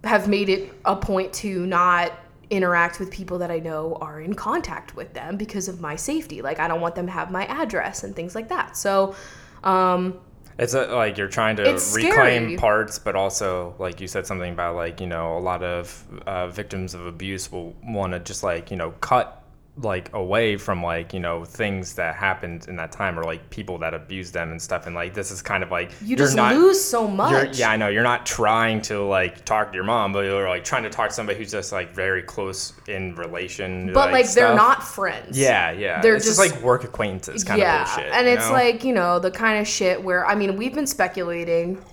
[0.04, 2.12] have made it a point to not
[2.54, 6.42] interact with people that I know are in contact with them because of my safety.
[6.42, 8.78] Like I don't want them to have my address and things like that.
[8.78, 9.16] So,
[9.64, 10.20] um,
[10.58, 12.58] It's a, like you're trying to reclaim scary.
[12.58, 16.48] parts, but also like you said something about like you know a lot of uh,
[16.48, 19.43] victims of abuse will want to just like you know cut
[19.78, 23.80] like away from like you know things that happened in that time or like people
[23.80, 24.86] that abused them and stuff.
[24.86, 27.58] And like this is kind of like you just not, lose so much.
[27.58, 27.88] yeah, I know.
[27.88, 31.10] You're not trying to like talk to your mom, but you're like trying to talk
[31.10, 33.92] to somebody who's just like very close in relation.
[33.94, 35.38] but like, they're not friends.
[35.38, 36.02] Yeah, yeah.
[36.02, 38.14] They're it's just, just- like work acquaintances kind yeah, of bullshit.
[38.14, 38.54] and it's know?
[38.54, 41.84] like you know the kind of shit where I mean we've been speculating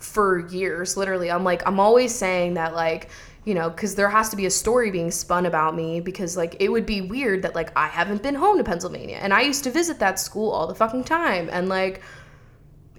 [0.00, 0.96] for years.
[0.96, 3.08] Literally, I'm like I'm always saying that like
[3.44, 6.56] you know because there has to be a story being spun about me because like
[6.60, 9.64] it would be weird that like I haven't been home to Pennsylvania and I used
[9.64, 12.02] to visit that school all the fucking time and like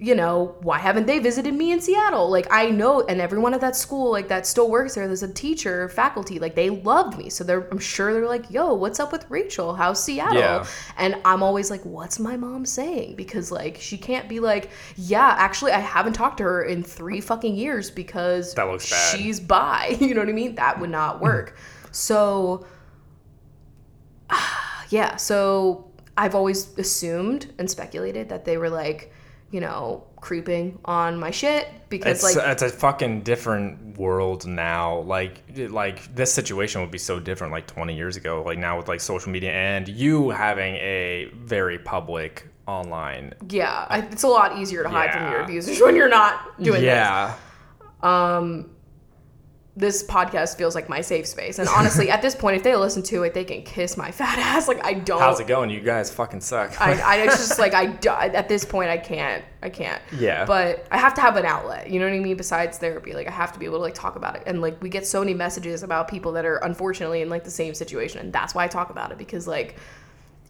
[0.03, 2.27] you know, why haven't they visited me in Seattle?
[2.27, 5.05] Like I know, and everyone at that school, like that still works there.
[5.05, 7.29] There's a teacher, faculty, like they loved me.
[7.29, 9.75] So they're, I'm sure they're like, "Yo, what's up with Rachel?
[9.75, 10.65] How's Seattle?" Yeah.
[10.97, 15.35] And I'm always like, "What's my mom saying?" Because like she can't be like, "Yeah,
[15.37, 19.19] actually, I haven't talked to her in three fucking years because That looks bad.
[19.19, 20.55] she's bi." You know what I mean?
[20.55, 21.55] That would not work.
[21.55, 21.87] Mm-hmm.
[21.91, 22.65] so
[24.89, 29.13] yeah, so I've always assumed and speculated that they were like,
[29.51, 34.99] you know, creeping on my shit because it's like it's a fucking different world now.
[35.01, 38.43] Like like this situation would be so different like 20 years ago.
[38.45, 43.33] Like now with like social media and you having a very public online.
[43.49, 45.43] yeah, I, it's a lot easier to hide from your Yeah.
[45.43, 46.85] abusers when you're not doing this.
[46.85, 47.35] yeah.
[48.01, 48.69] Um,
[49.73, 53.01] This podcast feels like my safe space, and honestly, at this point, if they listen
[53.03, 54.67] to it, they can kiss my fat ass.
[54.67, 55.21] Like I don't.
[55.21, 55.69] How's it going?
[55.69, 56.79] You guys fucking suck.
[56.81, 57.86] I, I it's just like I
[58.27, 60.01] at this point I can't I can't.
[60.17, 60.43] Yeah.
[60.45, 61.89] But I have to have an outlet.
[61.89, 62.36] You know what I mean?
[62.36, 64.43] Besides therapy, like I have to be able to like talk about it.
[64.45, 67.51] And like we get so many messages about people that are unfortunately in like the
[67.51, 69.77] same situation, and that's why I talk about it because like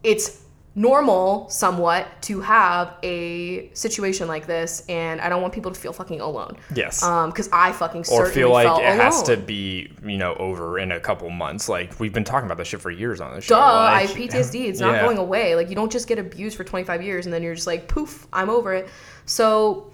[0.03, 5.79] it's normal somewhat to have a situation like this, and I don't want people to
[5.79, 6.55] feel fucking alone.
[6.73, 7.03] yes.
[7.03, 10.93] Um, because I fucking or feel like it has to be, you know, over in
[10.93, 11.67] a couple months.
[11.67, 13.55] Like we've been talking about this shit for years on this show.
[13.55, 14.65] Duh, I Like, have PTSD.
[14.69, 15.01] It's not yeah.
[15.03, 15.55] going away.
[15.55, 18.27] Like you don't just get abused for 25 years and then you're just like, poof,
[18.31, 18.87] I'm over it.
[19.25, 19.91] So,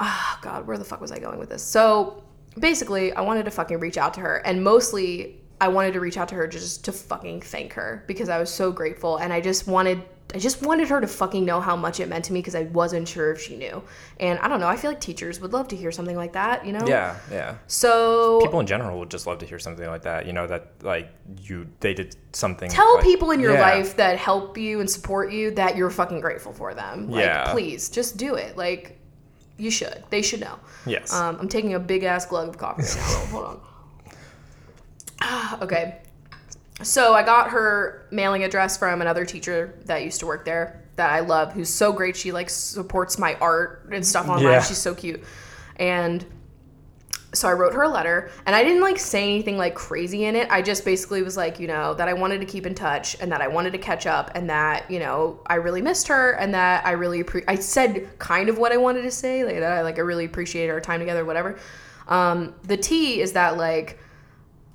[0.00, 1.62] ah, God, where the fuck was I going with this?
[1.62, 2.22] So
[2.58, 6.16] basically, I wanted to fucking reach out to her, and mostly I wanted to reach
[6.18, 9.40] out to her just to fucking thank her because I was so grateful, and I
[9.40, 10.02] just wanted.
[10.34, 12.64] I just wanted her to fucking know how much it meant to me because I
[12.64, 13.80] wasn't sure if she knew.
[14.18, 16.66] And I don't know, I feel like teachers would love to hear something like that,
[16.66, 16.84] you know?
[16.84, 17.54] Yeah, yeah.
[17.68, 20.26] So People in general would just love to hear something like that.
[20.26, 21.10] You know that like
[21.42, 22.68] you they did something.
[22.68, 23.60] tell like- people in your Yeah.
[23.60, 27.08] life that help you and support you that you're fucking grateful for them.
[27.08, 27.52] Like, Yeah.
[27.52, 28.56] please, just do it.
[28.56, 28.98] Like,
[29.58, 30.02] you should.
[30.10, 30.58] They should know.
[30.86, 31.12] Yes.
[31.14, 33.26] Um, I'm taking a big ass glug of coffee right now.
[33.30, 33.60] Hold on.
[35.62, 35.98] Okay.
[36.82, 41.10] So I got her mailing address from another teacher that used to work there that
[41.10, 42.16] I love, who's so great.
[42.16, 44.44] She like supports my art and stuff online.
[44.44, 44.62] Yeah.
[44.62, 45.22] She's so cute.
[45.76, 46.24] And
[47.32, 50.34] so I wrote her a letter and I didn't like say anything like crazy in
[50.36, 50.48] it.
[50.50, 53.30] I just basically was like, you know, that I wanted to keep in touch and
[53.30, 56.54] that I wanted to catch up and that, you know, I really missed her and
[56.54, 59.72] that I really appre- I said kind of what I wanted to say, like that
[59.72, 61.58] I like I really appreciated our time together whatever.
[62.08, 63.98] Um the T is that like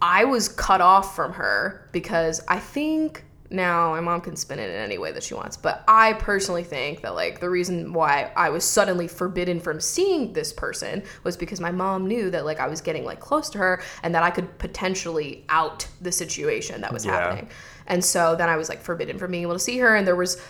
[0.02, 4.70] I was cut off from her because I think now my mom can spin it
[4.70, 8.32] in any way that she wants, but I personally think that like the reason why
[8.38, 12.60] I was suddenly forbidden from seeing this person was because my mom knew that like
[12.62, 16.80] I was getting like close to her and that I could potentially out the situation
[16.82, 17.12] that was Yeah.
[17.12, 17.50] happening.
[17.88, 20.16] And so then I was like forbidden from being able to see her and there
[20.16, 20.42] was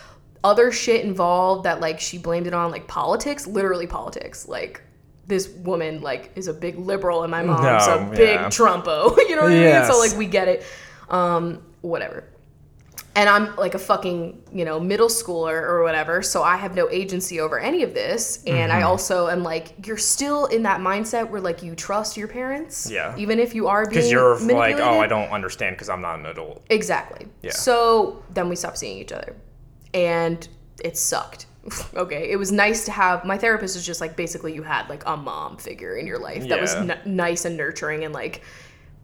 [0.44, 4.46] other shit involved that like she blamed it on like politics, literally politics.
[4.46, 4.80] Like
[5.26, 8.46] this woman like is a big liberal and my mom's a No, big yeah.
[8.48, 9.16] Trumpo.
[9.28, 9.84] you know what I mean?
[9.90, 10.64] So like we get it.
[11.08, 12.24] Um, whatever.
[13.14, 16.88] And I'm like a fucking, you know, middle schooler or whatever, so I have no
[16.88, 18.42] agency over any of this.
[18.46, 18.78] And Mm-hmm.
[18.78, 22.90] I also am like, you're still in that mindset where like you trust your parents,
[22.90, 23.14] Yeah.
[23.18, 26.20] even if you are being because you're like, oh, I don't understand because I'm not
[26.20, 26.64] an adult.
[26.70, 27.26] Exactly.
[27.42, 27.50] Yeah.
[27.50, 29.36] So then we stopped seeing each other,
[29.92, 30.48] and
[30.82, 31.44] it sucked.
[31.94, 35.02] okay, it was nice to have my therapist is just like basically you had like
[35.06, 36.80] a mom figure in your life that was Yeah.
[36.80, 38.42] n- nice and nurturing and like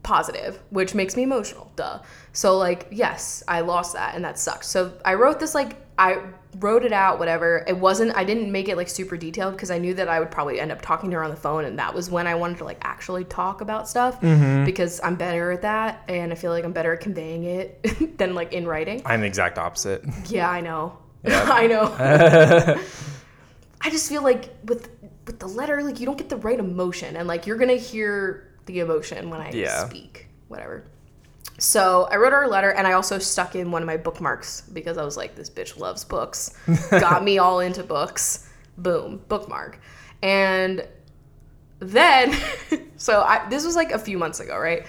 [0.03, 1.71] positive, which makes me emotional.
[1.77, 2.01] Duh.
[2.33, 4.65] So like yes, I lost that and that sucked.
[4.65, 6.21] So I wrote this like I
[6.61, 7.65] wrote it out whatever.
[7.67, 10.31] It wasn't I didn't make it like super detailed because I knew that I would
[10.31, 12.59] probably end up talking to her on the phone and that was when I wanted
[12.59, 14.65] to like actually talk about stuff mm-hmm.
[14.65, 18.35] because I'm better at that and I feel like I'm better at conveying it than
[18.35, 19.03] like in writing.
[19.05, 20.05] I'm the exact opposite.
[20.29, 20.99] Yeah, I know.
[21.25, 21.49] Yeah.
[21.53, 21.95] I know.
[23.81, 24.91] I just feel like with
[25.27, 28.49] with the letter, like you don't get the right emotion, and like you're gonna hear
[28.67, 29.87] the emotion when I Yeah.
[29.89, 30.27] speak.
[30.49, 30.85] whatever.
[31.59, 34.63] So I wrote her a letter and I also stuck in one of my bookmarks
[34.73, 36.55] because I was like, this bitch loves books.
[36.91, 38.49] Got me all into books.
[38.79, 39.79] Boom, bookmark.
[40.23, 40.87] And
[41.81, 42.35] then,
[42.97, 44.87] so I, this was like a few months ago, right?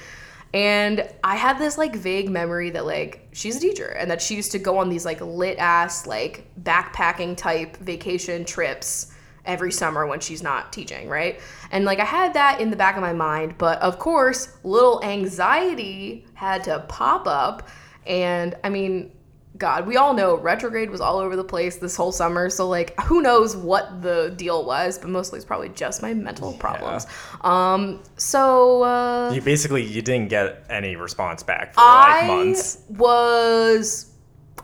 [0.54, 4.36] And I had this like vague memory that like she's a teacher and that she
[4.36, 9.14] used to go on these like lit ass like backpacking type vacation trips
[9.46, 11.40] every summer when she's not teaching, right?
[11.72, 15.04] And like I had that in the back of my mind, but of course, little
[15.04, 17.68] anxiety had to pop up.
[18.08, 19.12] And I mean,
[19.58, 22.50] God, we all know retrograde was all over the place this whole summer.
[22.50, 24.98] So like, who knows what the deal was?
[24.98, 27.08] But mostly it's probably just my mental problems.
[27.42, 32.84] Um, so uh, You basically you didn't get any response back for I like months.
[32.90, 34.12] was,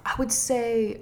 [0.06, 1.02] I would say,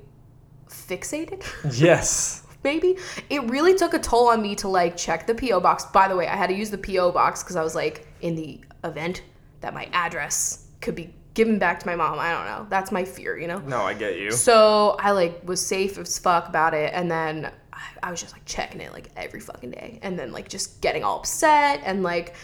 [0.69, 1.43] fixated.
[1.79, 2.39] Yes.
[2.63, 2.95] maybe
[3.29, 6.15] it really took a toll on me to like check the po box by the
[6.15, 9.21] way i had to use the po box because i was like in the event
[9.59, 12.19] that my address could be given back to my mom.
[12.19, 12.67] I don't know.
[12.69, 13.59] That's my fear you know?
[13.59, 14.31] No, I get you.
[14.31, 18.33] so i like was safe as fuck about it and then I, I was just
[18.33, 22.03] like checking it like every fucking day and then like just getting all upset and
[22.03, 22.35] like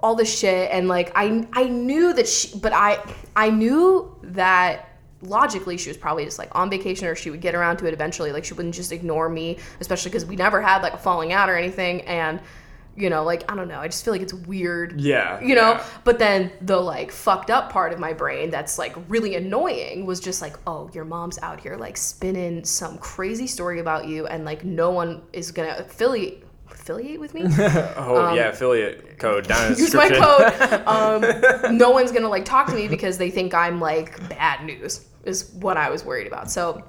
[0.00, 2.98] all this shit and like I I knew that she but I
[3.34, 4.90] I knew that
[5.22, 7.94] logically she was probably just like on vacation or she would get around to it
[7.94, 8.32] eventually.
[8.32, 11.48] Like she wouldn't just ignore me especially because we never had like a falling out
[11.48, 12.40] or anything and
[12.96, 15.40] you know like I don't know I just feel like it's weird Yeah.
[15.40, 15.84] you know yeah.
[16.04, 20.18] but then the like fucked up part of my brain that's like really annoying was
[20.20, 24.44] just like oh your mom's out here like spinning some crazy story about you and
[24.44, 27.42] like no one is gonna affiliate affiliate with me
[27.96, 30.82] Oh yeah, affiliate code down in the use my code.
[30.86, 35.06] Um, no one's gonna like talk to me because they think I'm like bad news.
[35.24, 36.50] Is what I was worried about.
[36.50, 36.84] So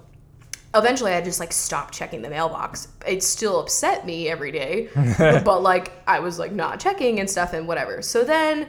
[0.78, 2.88] eventually, I just like stopped checking the mailbox.
[3.06, 7.54] It still upset me every day, but like I was like not checking and stuff
[7.54, 8.02] and whatever.
[8.02, 8.68] So then.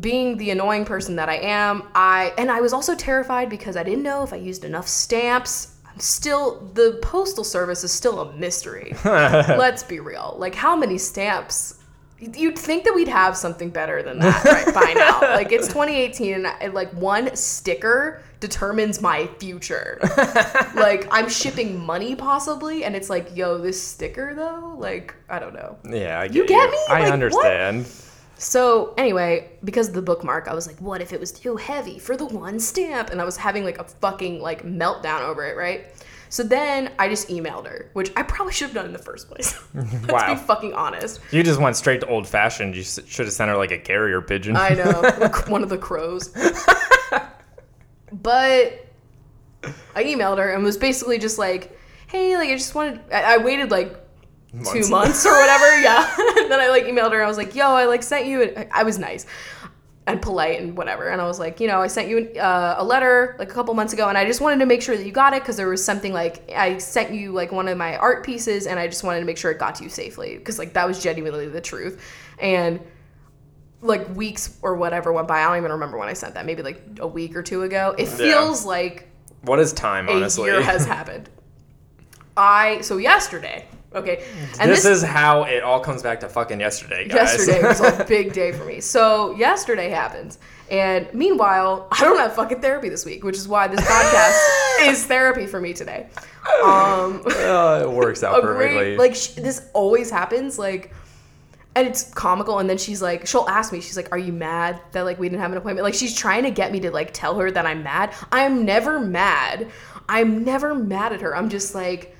[0.00, 3.84] Being the annoying person that I am, I and I was also terrified because I
[3.84, 5.76] didn't know if I used enough stamps.
[5.86, 8.96] I'm still the postal service is still a mystery.
[9.04, 10.34] Let's be real.
[10.36, 11.78] Like how many stamps
[12.20, 15.20] You'd think that we'd have something better than that right by now.
[15.34, 19.98] Like it's 2018, and like one sticker determines my future.
[20.74, 25.54] like I'm shipping money possibly, and it's like, yo, this sticker though, like I don't
[25.54, 25.76] know.
[25.88, 26.78] Yeah, I get you get me?
[26.88, 27.12] I Like, what?
[27.12, 27.86] understand.
[28.36, 31.98] So anyway, because of the bookmark, I was like, what if it was too heavy
[31.98, 33.10] for the one stamp?
[33.10, 35.86] And I was having like a fucking like meltdown over it, right?
[36.30, 39.28] So then I just emailed her, which I probably should have done in the first
[39.28, 39.54] place.
[39.74, 40.34] Let's Wow.
[40.34, 41.20] be fucking honest.
[41.30, 42.74] You just went straight to old fashioned.
[42.74, 44.56] You should have sent her like a carrier pigeon.
[44.56, 46.30] I know, one of the crows.
[48.22, 48.86] But
[49.94, 53.36] I emailed her and was basically just like, "Hey, like I just wanted." I, I
[53.38, 53.96] waited like
[54.72, 55.64] two months or whatever.
[55.82, 56.08] Yeah.
[56.38, 57.22] and then I like emailed her.
[57.22, 59.26] I was like, "Yo, I like sent you." I, I was nice
[60.06, 61.08] and polite and whatever.
[61.08, 63.72] And I was like, you know, I sent you uh, a letter like a couple
[63.74, 65.68] months ago, and I just wanted to make sure that you got it because there
[65.68, 69.02] was something like I sent you like one of my art pieces, and I just
[69.02, 71.60] wanted to make sure it got to you safely because like that was genuinely the
[71.60, 72.02] truth.
[72.38, 72.80] And
[73.84, 75.40] like weeks or whatever went by.
[75.40, 76.46] I don't even remember when I sent that.
[76.46, 77.94] Maybe like a week or two ago.
[77.98, 79.08] It feels like
[79.42, 80.48] what is time, honestly?
[80.50, 81.28] a year has happened.
[82.36, 83.66] I so yesterday.
[83.94, 84.24] Okay,
[84.58, 87.36] and this, is how it all comes back to fucking yesterday, guys.
[87.36, 88.80] yesterday was a big day for me.
[88.80, 90.36] So yesterday happened,
[90.68, 95.06] and meanwhile, I don't have fucking therapy this week, which is why this podcast is
[95.06, 96.08] therapy for me today.
[96.64, 98.96] Um, Oh, it works out perfectly.
[98.96, 100.92] great like sh- this always happens like.
[101.76, 104.80] And it's comical, and then she's like, she'll ask me, she's like, "Are you mad
[104.92, 107.10] that like we didn't have an appointment?" Like she's trying to get me to like
[107.12, 108.14] tell her that I'm mad.
[108.30, 109.70] I'm never mad.
[110.08, 111.36] I'm never mad at her.
[111.36, 112.16] I'm just like,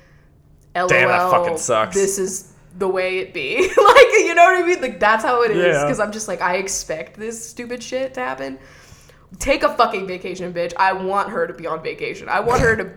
[0.75, 1.95] "LOL." Damn, that fucking sucks.
[1.95, 3.55] This is the way it be.
[3.61, 4.81] like, you know what I mean?
[4.81, 5.57] Like that's how it is.
[5.57, 5.83] Yeah.
[5.83, 8.59] Because I'm just like, I expect this stupid shit to happen.
[9.39, 10.73] Take a fucking vacation, bitch.
[10.77, 12.29] I want her to be on vacation.
[12.29, 12.91] I want her to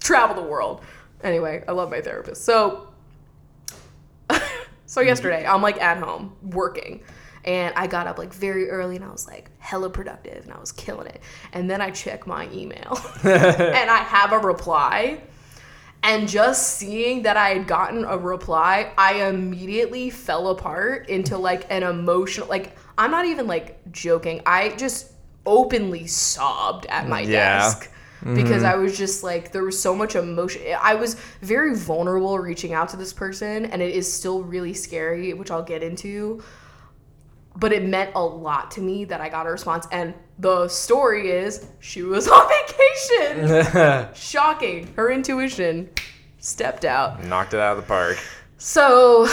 [0.00, 0.82] travel the world.
[1.22, 2.44] Anyway, I love my therapist.
[2.44, 2.88] So,
[4.94, 5.08] so mm-hmm.
[5.08, 7.02] yesterday I'm like at home working,
[7.44, 10.60] and I got up like very early, and I was like hella productive, and I
[10.60, 11.20] was killing it.
[11.52, 15.20] And then I check my email, and I have a reply.
[16.04, 21.66] And just seeing that I had gotten a reply, I immediately fell apart into like
[21.70, 24.42] an emotional like I'm not even like joking.
[24.46, 25.10] I just
[25.44, 27.58] openly sobbed at my Yeah.
[27.58, 27.90] desk
[28.24, 28.66] because mm-hmm.
[28.66, 30.62] I was just like there was so much emotion.
[30.80, 35.34] I was very vulnerable reaching out to this person and it is still really scary,
[35.34, 36.42] which I'll get into.
[37.56, 41.30] But it meant a lot to me that I got a response and the story
[41.30, 44.08] is she was on vacation.
[44.14, 44.92] Shocking.
[44.96, 45.90] Her intuition
[46.38, 47.22] stepped out.
[47.24, 48.18] Knocked it out of the park.
[48.56, 49.26] So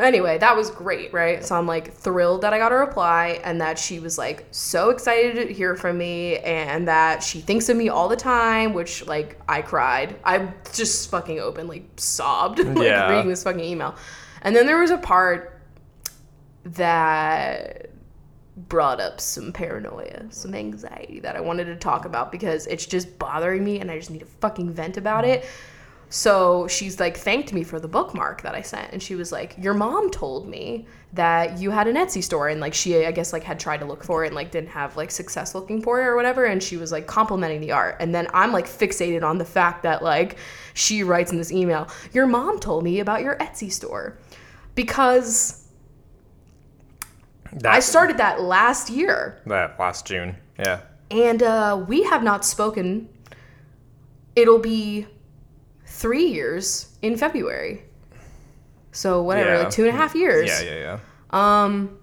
[0.00, 1.44] Anyway, that was great, right?
[1.44, 4.90] So I'm like thrilled that I got a reply and that she was like so
[4.90, 9.06] excited to hear from me and that she thinks of me all the time, which
[9.06, 10.18] like I cried.
[10.24, 13.08] I just fucking open like sobbed like Yeah.
[13.08, 13.94] reading this fucking email.
[14.42, 15.60] And then there was a part
[16.64, 17.90] that
[18.56, 23.18] brought up some paranoia, some anxiety that I wanted to talk about because it's just
[23.18, 25.44] bothering me and I just need to fucking vent about it.
[26.10, 29.56] So she's like thanked me for the bookmark that I sent and she was like,
[29.58, 33.32] "Your mom told me that you had an Etsy store and like she I guess
[33.32, 36.00] like had tried to look for it and like didn't have like success looking for
[36.00, 37.96] it or whatever and she was like complimenting the art.
[37.98, 40.38] And then I'm like fixated on the fact that like
[40.74, 44.16] she writes in this email, "Your mom told me about your Etsy store."
[44.76, 45.66] Because
[47.52, 50.36] That, I started that last year that last June.
[50.58, 50.80] Yeah.
[51.10, 53.08] and uh, we have not spoken.
[54.36, 55.06] It'll be
[55.94, 57.82] three years in February.
[58.92, 59.58] So whatever, Yeah.
[59.60, 60.48] like two and a half years.
[60.48, 60.98] Yeah, yeah,
[61.32, 61.64] yeah.
[61.64, 61.98] Um,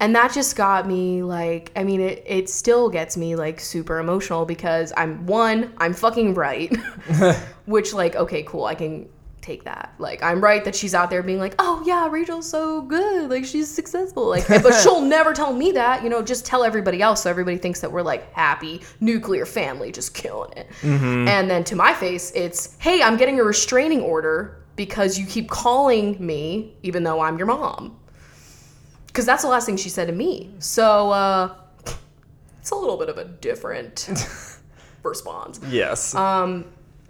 [0.00, 3.98] and that just got me like, I mean, it it still gets me like super
[3.98, 6.74] emotional because I'm one, I'm fucking right,
[7.66, 9.08] which like, okay, cool, I can
[9.42, 9.92] take that.
[9.98, 13.44] Like, I'm right that she's out there being like, oh yeah, Rachel's so good, like
[13.44, 17.22] she's successful, like, but she'll never tell me that, you know, just tell everybody else
[17.22, 20.68] so everybody thinks that we're like happy nuclear family, just killing it.
[21.28, 25.50] And then to my face, it's, hey, I'm getting a restraining order because you keep
[25.50, 27.98] calling me even though I'm your mom
[29.12, 30.54] because that's the last thing she said to me.
[30.58, 31.54] So uh,
[32.60, 34.08] it's a little bit of a different
[35.02, 35.60] response.
[35.68, 36.14] Yes.
[36.14, 36.64] Um,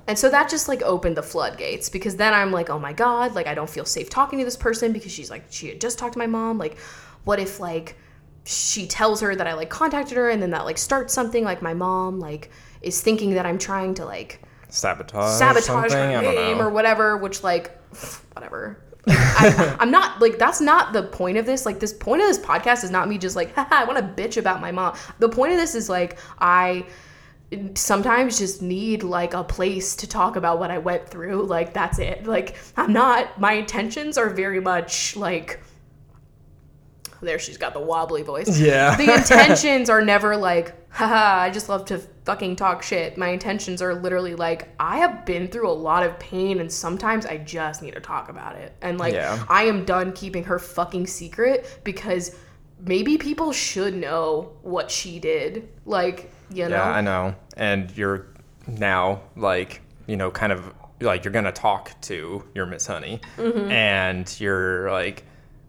[0.06, 3.34] and so that just like opened the floodgates because then I'm like, oh my god,
[3.34, 5.98] like I don't feel safe talking to this person because she's like she had just
[5.98, 6.58] talked to my mom.
[6.58, 6.78] Like,
[7.24, 7.96] what if like
[8.44, 11.62] she tells her that I like contacted her and then that like starts something like
[11.62, 12.50] my mom like
[12.82, 15.38] is thinking that I'm trying to like sabotage.
[15.38, 17.78] sabotage her name or whatever, which like
[18.34, 18.82] whatever.
[19.06, 21.66] Like, I, I'm not like that's not the point of this.
[21.66, 24.22] Like this point of this podcast is not me just like Haha, I want to
[24.22, 24.96] bitch about my mom.
[25.18, 26.86] The point of this is like I
[27.74, 31.44] sometimes just need like a place to talk about what I went through.
[31.46, 32.26] Like that's it.
[32.26, 33.40] Like I'm not.
[33.40, 35.60] My intentions are very much like.
[37.20, 38.96] There, she's got the wobbly voice Yeah.
[38.96, 43.16] the intentions are never like, haha, I just love to fucking talk shit.
[43.16, 47.24] My intentions are literally like, I have been through a lot of pain and sometimes
[47.24, 48.74] I just need to talk about it.
[48.82, 49.40] And like, Yeah.
[49.48, 52.34] I am done keeping her fucking secret because
[52.84, 55.68] maybe people should know what she did.
[55.86, 56.76] Like, you know?
[56.76, 57.34] Yeah, I know.
[57.56, 58.26] And you're
[58.66, 63.70] now like, you know, kind of like you're gonna talk to your Miss Honey, Mm-hmm.
[63.70, 65.24] and you're like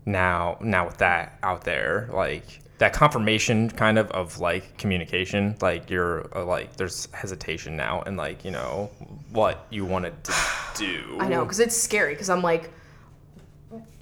[0.05, 5.89] now now with that out there, like that confirmation kind of of like communication, like
[5.89, 8.89] you're uh, like there's hesitation now and like you know
[9.31, 10.33] what you wanted to
[10.75, 11.17] do.
[11.19, 12.13] I know, because it's scary.
[12.13, 12.71] Because I'm like,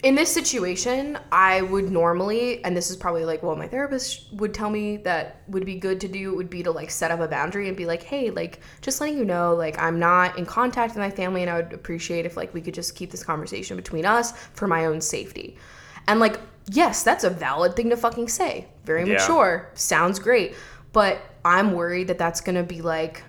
[0.03, 4.51] in this situation, I would normally, and this is probably like what my therapist would
[4.53, 7.27] tell me that would be good to do would be to like set up a
[7.27, 10.95] boundary and be like, hey, like just letting you know, like I'm not in contact
[10.95, 13.75] with my family, and I would appreciate if like we could just keep this conversation
[13.77, 15.57] between us for my own safety.
[16.07, 16.39] And like,
[16.71, 18.67] yes, that's a valid thing to fucking say.
[18.83, 19.13] Very Yeah.
[19.13, 19.69] mature.
[19.75, 20.55] Sounds great.
[20.93, 23.23] But I'm worried that that's gonna be like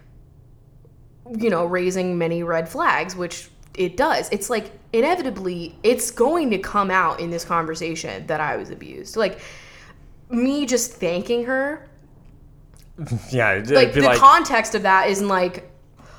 [1.39, 4.29] you know, raising many red flags, which it does.
[4.31, 9.17] It's like inevitably it's going to come out in this conversation that I was abused.
[9.17, 9.41] Like
[10.31, 11.89] me just thanking her,
[13.31, 15.71] yeah, like the like context of that isn't like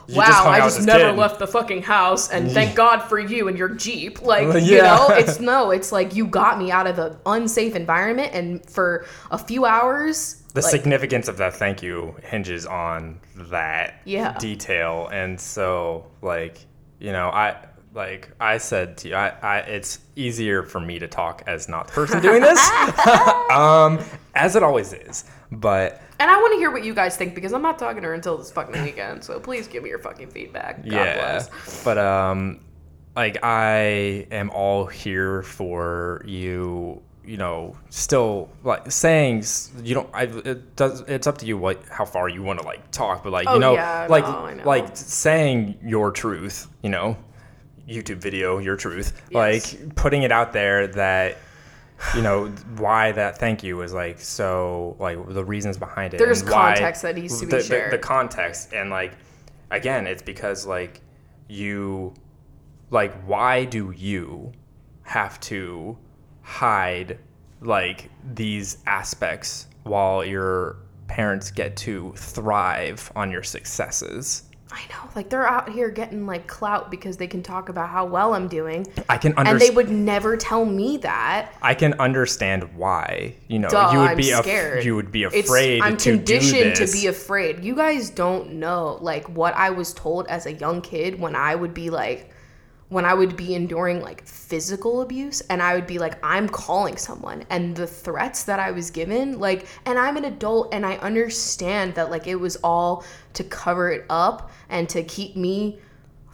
[0.10, 3.48] wow, just I just never kid." left the fucking house and thank God for you
[3.48, 4.22] and your Jeep.
[4.22, 7.76] Like, Well, you know, it's no, it's like you got me out of the unsafe
[7.76, 13.20] environment and for a few hours the like, significance of that thank you hinges on
[13.36, 14.38] that Yeah.
[14.38, 16.66] detail and so like
[17.04, 17.56] you know i
[17.94, 21.88] like i said to you I, I it's easier for me to talk as not
[21.88, 22.60] the person doing this
[23.52, 24.00] um
[24.34, 27.54] as it always is but And I want to hear what you guys think because
[27.54, 29.24] I'm not talking to her until this fucking weekend.
[29.24, 30.78] So please give me your fucking feedback.
[30.78, 31.84] God yeah bless.
[31.84, 32.60] but um
[33.16, 39.44] like i am all here for you you know still like saying
[39.82, 42.66] you don't I, it does it's up to you what how far you want to
[42.66, 44.64] like talk but like Oh, you know yeah, like no, know.
[44.66, 47.16] like saying your truth you know
[47.88, 49.74] youtube video your truth Yes.
[49.74, 51.38] like putting it out there that
[52.16, 52.48] you know
[52.78, 56.74] why that thank you is like so like the reasons behind it There's and why-
[56.74, 57.94] context that needs to be the, the- shared.
[57.94, 59.14] the context and like
[59.72, 61.00] again it's because like
[61.48, 62.14] you
[62.90, 64.52] like why do you
[65.04, 65.98] have to
[66.44, 67.18] hide
[67.62, 70.78] like these aspects while your
[71.08, 76.48] parents get to thrive on your successes I know, like they're out here getting like
[76.48, 79.70] clout because they can talk about how well I'm doing, I can understand, and they
[79.70, 81.54] would never tell me that.
[81.62, 83.36] I can understand why.
[83.48, 84.84] You know, Duh, you would I'm be af- scared.
[84.84, 85.76] you would be afraid.
[85.76, 87.64] It's- I'm to conditioned to be afraid.
[87.64, 91.54] You guys don't know like what I was told as a young kid when I
[91.54, 92.33] would be like
[92.90, 96.96] when I would be enduring like physical abuse and I would be like I'm calling
[96.98, 100.98] someone and the threats that I was given like and I'm an adult and I
[100.98, 103.04] understand that like it was all
[103.34, 105.80] to cover it up and to keep me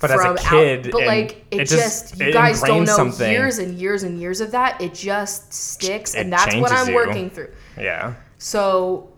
[0.01, 2.83] But as a from kid, but like it, it just, just- you it guys don't
[2.85, 3.31] know something.
[3.31, 6.89] years and years and years of that it just sticks It and that's what I'm
[6.89, 6.95] you.
[6.95, 8.15] working through yeah.
[8.37, 9.13] so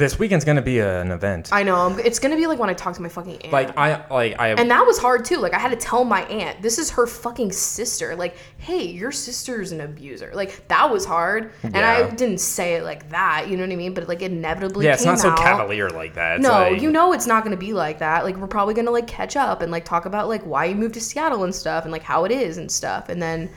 [0.00, 1.50] This weekend's gonna be an event.
[1.52, 1.76] I know.
[1.76, 3.52] I'm, it's gonna be like when I talk to my fucking aunt.
[3.52, 5.36] like I like I and that was hard too.
[5.36, 8.16] Like I had to tell my aunt, this is her fucking sister.
[8.16, 10.30] Like, hey, your sister's an abuser.
[10.34, 11.52] Like that was hard.
[11.62, 13.48] And I didn't say it like that.
[13.48, 13.92] You know what I mean?
[13.92, 15.38] But like inevitably, yeah, it's came not so out.
[15.38, 16.36] cavalier like that.
[16.36, 18.24] It's No, like, you know it's not gonna be like that.
[18.24, 20.94] Like we're probably gonna like catch up and like talk about like why you moved
[20.94, 23.10] to Seattle and stuff and like how it is and stuff.
[23.10, 23.50] And then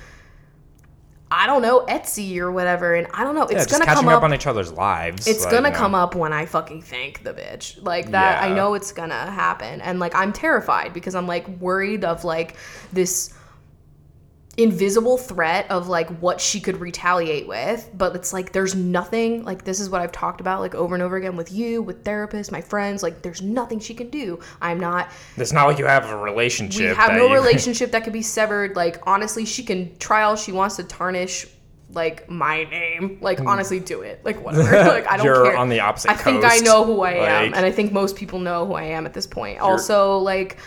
[1.33, 2.93] I don't know Etsy or whatever.
[2.93, 3.47] And I don't know.
[3.49, 5.25] yeah, It's just gonna catching come up, up on each other's lives.
[5.27, 5.79] it's like, gonna you know.
[5.79, 7.81] come up when I fucking thank the bitch.
[7.83, 9.81] Like that, I know it's gonna happen.
[9.81, 12.55] And like, I'm terrified because I'm like worried of like
[12.91, 13.33] this
[14.55, 17.89] invisible threat of like what she could retaliate with.
[17.93, 21.01] But it's like, there's nothing, like, this is what I've talked about like over and
[21.03, 23.01] over again with you, with therapists, my friends.
[23.01, 24.39] Like, there's nothing she can do.
[24.61, 26.81] I'm not, It's not like you have a relationship.
[26.81, 28.75] we have no you- relationship that could be severed.
[28.75, 31.47] Like, honestly, she can try all she wants to tarnish.
[31.89, 34.19] Like my name, like honestly, do it.
[34.25, 34.63] Like whatever.
[34.89, 35.25] Like I don't Hmm.
[35.25, 35.57] You're care.
[35.57, 38.15] on the opposite I think I know who I am, Like- and I think most
[38.15, 39.59] people know who I am at this point.
[39.59, 40.57] Also, like,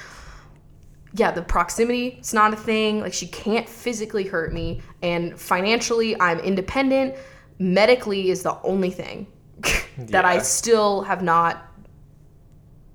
[1.16, 3.00] yeah, the proximity, it's not a thing.
[3.00, 7.14] Like, she can't physically hurt me, and financially, I'm independent.
[7.58, 9.26] Medically is the only thing
[9.98, 11.66] that I still have not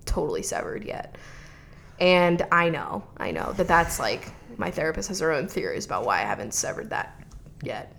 [0.05, 1.17] totally severed yet.
[1.99, 6.05] And I know, I know that that's like my therapist has her own theories about
[6.05, 7.24] why I haven't severed that
[7.63, 7.95] yet.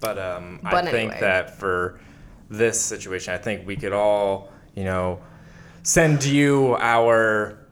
[0.00, 2.00] But um, I But think that for
[2.48, 5.20] this situation, I think we could all, you know,
[5.82, 7.65] send you our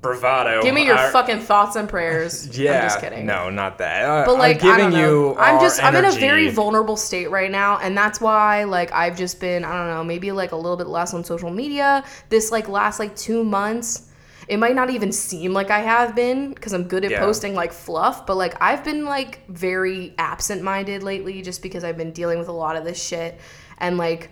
[0.00, 0.62] bravado.
[0.62, 2.48] Give me your our- fucking thoughts and prayers.
[2.58, 3.26] Yeah, I'm just kidding.
[3.26, 4.04] no, not that.
[4.04, 5.30] Uh, But like I'm giving I don't know.
[5.32, 5.36] you.
[5.38, 9.16] I'm just I'm in a very vulnerable state right now, and that's why like I've
[9.16, 12.50] just been I don't know maybe like a little bit less on social media this
[12.50, 14.06] like last like two months.
[14.48, 17.20] It might not even seem like I have been because I'm good at Yeah.
[17.20, 21.96] posting like fluff, but like I've been like very absent minded lately just because I've
[21.96, 23.38] been dealing with a lot of this shit,
[23.78, 24.30] and like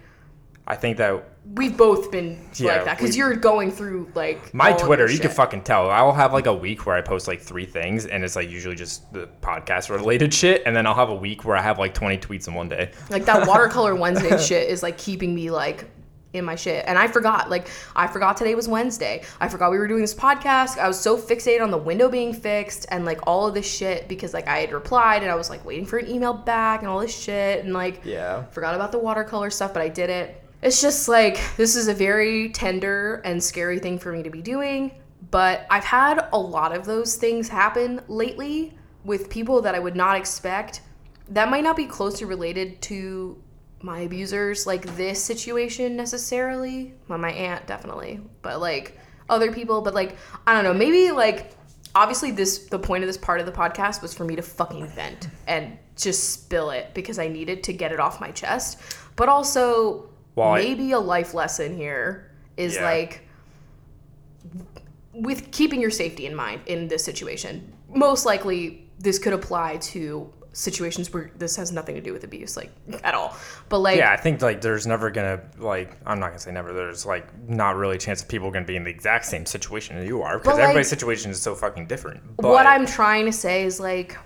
[0.71, 4.73] I think that we've both been Yeah, like that because you're going through like my
[4.73, 5.89] Twitter, you can fucking tell.
[5.91, 8.51] I will have like a week where I post like three things, and it's like
[8.51, 11.79] usually just the podcast related shit, and then I'll have a week where I have
[11.79, 12.93] like 20 tweets in one day.
[13.09, 15.87] Like that watercolor Wednesday shit is like keeping me like
[16.35, 16.85] in my shit.
[16.87, 19.25] And I forgot, like I forgot today was Wednesday.
[19.41, 20.77] I forgot we were doing this podcast.
[20.77, 24.07] I was so fixated on the window being fixed and like all of this shit
[24.07, 26.89] because like I had replied and I was like waiting for an email back and
[26.91, 28.45] all this shit and like Yeah.
[28.51, 30.43] forgot about the watercolor stuff, but I did it.
[30.61, 34.43] It's just like this is a very tender and scary thing for me to be
[34.43, 34.91] doing,
[35.31, 39.95] but I've had a lot of those things happen lately with people that I would
[39.95, 40.81] not expect.
[41.29, 43.41] That might not be closely related to
[43.83, 46.95] my abusers, like this situation necessarily.
[47.07, 48.99] Well, my aunt definitely, but like
[49.29, 51.53] other people, but like I don't know, maybe like
[51.95, 54.89] obviously this the point of this part of the podcast was for me to fucking
[54.89, 58.81] vent and just spill it because I needed to get it off my chest.
[59.15, 62.85] But also Well, maybe a life lesson here is Yeah.
[62.85, 63.23] like
[65.13, 67.73] with keeping your safety in mind in this situation.
[67.93, 72.57] Most likely this could apply to situations where this has nothing to do with abuse
[72.57, 72.71] like
[73.05, 73.37] at all.
[73.69, 76.73] But like Yeah, I think like there's never gonna like I'm not gonna say never.
[76.73, 79.99] There's like not really a chance of people gonna be in the exact same situation
[79.99, 82.21] as you are because But, like, everybody's situation is so fucking different.
[82.37, 84.17] But what I'm trying to say is like,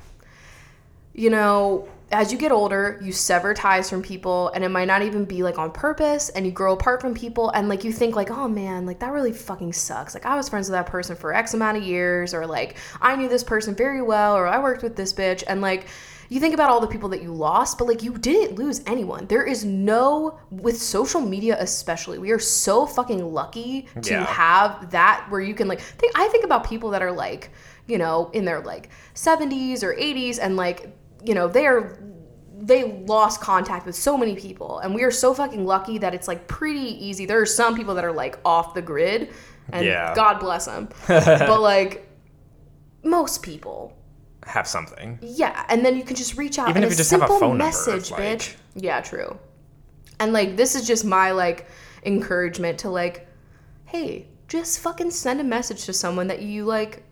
[1.14, 5.02] you know, as you get older, you sever ties from people, and it might not
[5.02, 8.14] even be like on purpose, and you grow apart from people, and like you think
[8.14, 10.14] like, oh man, like that really fucking sucks.
[10.14, 13.16] Like I was friends with that person for X amount of years, or like I
[13.16, 15.86] knew this person very well, or I worked with this bitch, and like.
[16.28, 19.26] You think about all the people that you lost, but like you didn't lose anyone.
[19.26, 24.24] There is no, with social media especially, we are so fucking lucky to Yeah.
[24.24, 27.50] have that where you can like think I think about people that are like,
[27.86, 31.98] you know, in their like 70s or 80s and like, you know, they are
[32.64, 36.28] they lost contact with so many people and we are so fucking lucky that it's
[36.28, 37.26] like pretty easy.
[37.26, 39.32] There are some people that are like off the grid
[39.72, 40.14] and Yeah.
[40.14, 40.88] God bless them.
[41.08, 42.08] but like
[43.02, 43.96] most people
[44.44, 45.18] have something.
[45.22, 46.68] yeah, and then you can just reach out.
[46.68, 48.54] Even and if a you just have a simple phone number, message, like- bitch.
[48.74, 49.38] Yeah, true.
[50.20, 51.66] And like this is just my like
[52.04, 53.26] encouragement to like,
[53.86, 57.02] hey, just fucking send a message to someone that you like,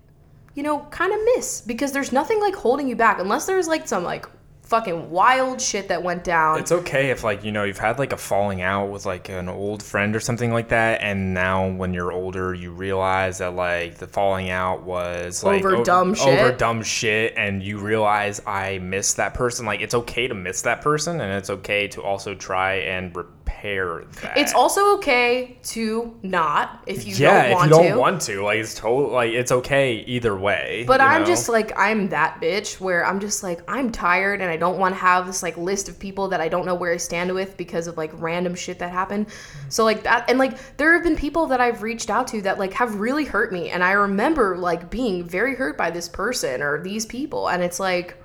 [0.55, 3.87] you know, kind of miss because there's nothing like holding you back unless there's like
[3.87, 4.27] some like
[4.71, 6.61] fucking wild shit that went down.
[6.61, 9.49] It's okay if like you know you've had like a falling out with like an
[9.49, 13.97] old friend or something like that, and now when you're older you realize that like
[13.97, 16.29] the falling out was like Over dumb shit.
[16.29, 19.67] over dumb shit, and you realize I miss that person.
[19.67, 23.13] Like it's okay to miss that person, and it's okay to also try and
[23.51, 24.39] repair that.
[24.39, 27.99] It's also okay to not if you yeah, don't want if you don't to.
[27.99, 30.85] want to, like it's totally like it's okay either way.
[30.87, 31.27] But I'm know?
[31.27, 34.95] just like I'm that bitch where I'm just like I'm tired and I don't want
[34.95, 37.57] to have this like list of people that I don't know where I stand with
[37.57, 39.27] because of like random shit that happened.
[39.69, 42.59] So like that and like there have been people that I've reached out to that
[42.59, 46.63] like have really hurt me and I remember like being very hurt by this person
[46.63, 48.17] or these people and it's like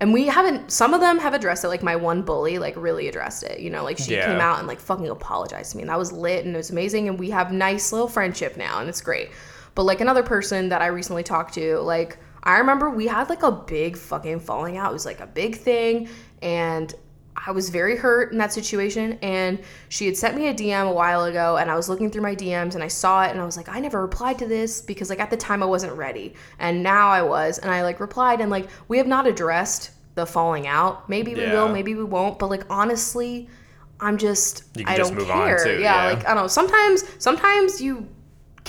[0.00, 3.06] and we haven't some of them have addressed it like my one bully like really
[3.08, 4.26] addressed it you know like she Yeah.
[4.26, 6.70] came out and like fucking apologized to me and that was lit and it was
[6.70, 9.30] amazing and we have nice little friendship now and it's great
[9.74, 13.42] but like another person that i recently talked to like i remember we had like
[13.42, 16.08] a big fucking falling out it was like a big thing
[16.42, 16.94] and
[17.46, 20.92] I was very hurt in that situation, and she had sent me a DM a
[20.92, 23.44] while ago, and I was looking through my DMs and I saw it, and I
[23.44, 26.34] was like, I never replied to this because, like, at the time I wasn't ready,
[26.58, 30.26] and now I was, and I like replied, and like, we have not addressed the
[30.26, 31.08] falling out.
[31.08, 33.48] Maybe we will, maybe we won't, but like, honestly,
[34.00, 35.64] I'm just, I just don't move on, care.
[35.64, 36.12] too, yeah, yeah.
[36.14, 36.48] like I don't know.
[36.48, 38.08] Sometimes, sometimes you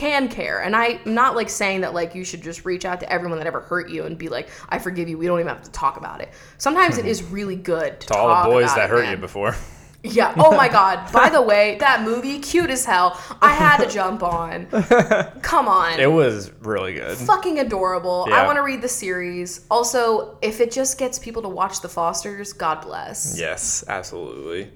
[0.02, 3.12] can care, and I'm not like saying that like you should just reach out to
[3.14, 5.16] everyone that ever hurt you and be like, I forgive you.
[5.16, 6.30] We don't even have to talk about it.
[6.58, 7.10] Sometimes it mm-hmm.
[7.10, 9.12] is really good to, to all the boys that it, hurt man.
[9.12, 9.56] you before.
[10.04, 10.34] Yeah.
[10.36, 11.12] Oh my God.
[11.14, 13.22] By the way, that movie, cute as hell.
[13.40, 14.66] I had to jump on.
[15.44, 16.00] Come on.
[16.00, 17.16] It was really good.
[17.20, 18.28] Fucking adorable.
[18.32, 19.64] I want to read the series.
[19.70, 23.38] Also, if it just gets people to watch The Fosters, God bless.
[23.38, 24.72] Yes, absolutely.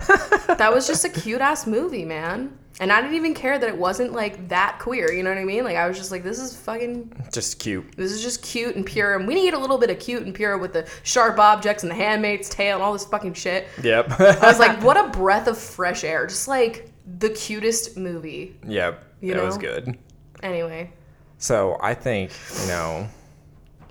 [0.56, 2.58] That was just a cute ass movie, man.
[2.80, 5.12] And I didn't even care that it wasn't like that queer.
[5.12, 5.64] You know what I mean?
[5.64, 7.84] Like I was just like, this is fucking, Just cute.
[7.96, 9.16] this is just cute and pure.
[9.16, 11.90] And we need a little bit of cute and pure with the sharp objects and
[11.92, 13.68] the handmaid's tale and all this fucking shit.
[13.82, 14.18] Yep.
[14.18, 16.26] I was like, what a breath of fresh air.
[16.26, 18.56] Just like the cutest movie.
[18.66, 19.04] yep.
[19.20, 19.98] You it was good.
[20.42, 20.90] Anyway,
[21.36, 23.06] So I think you know,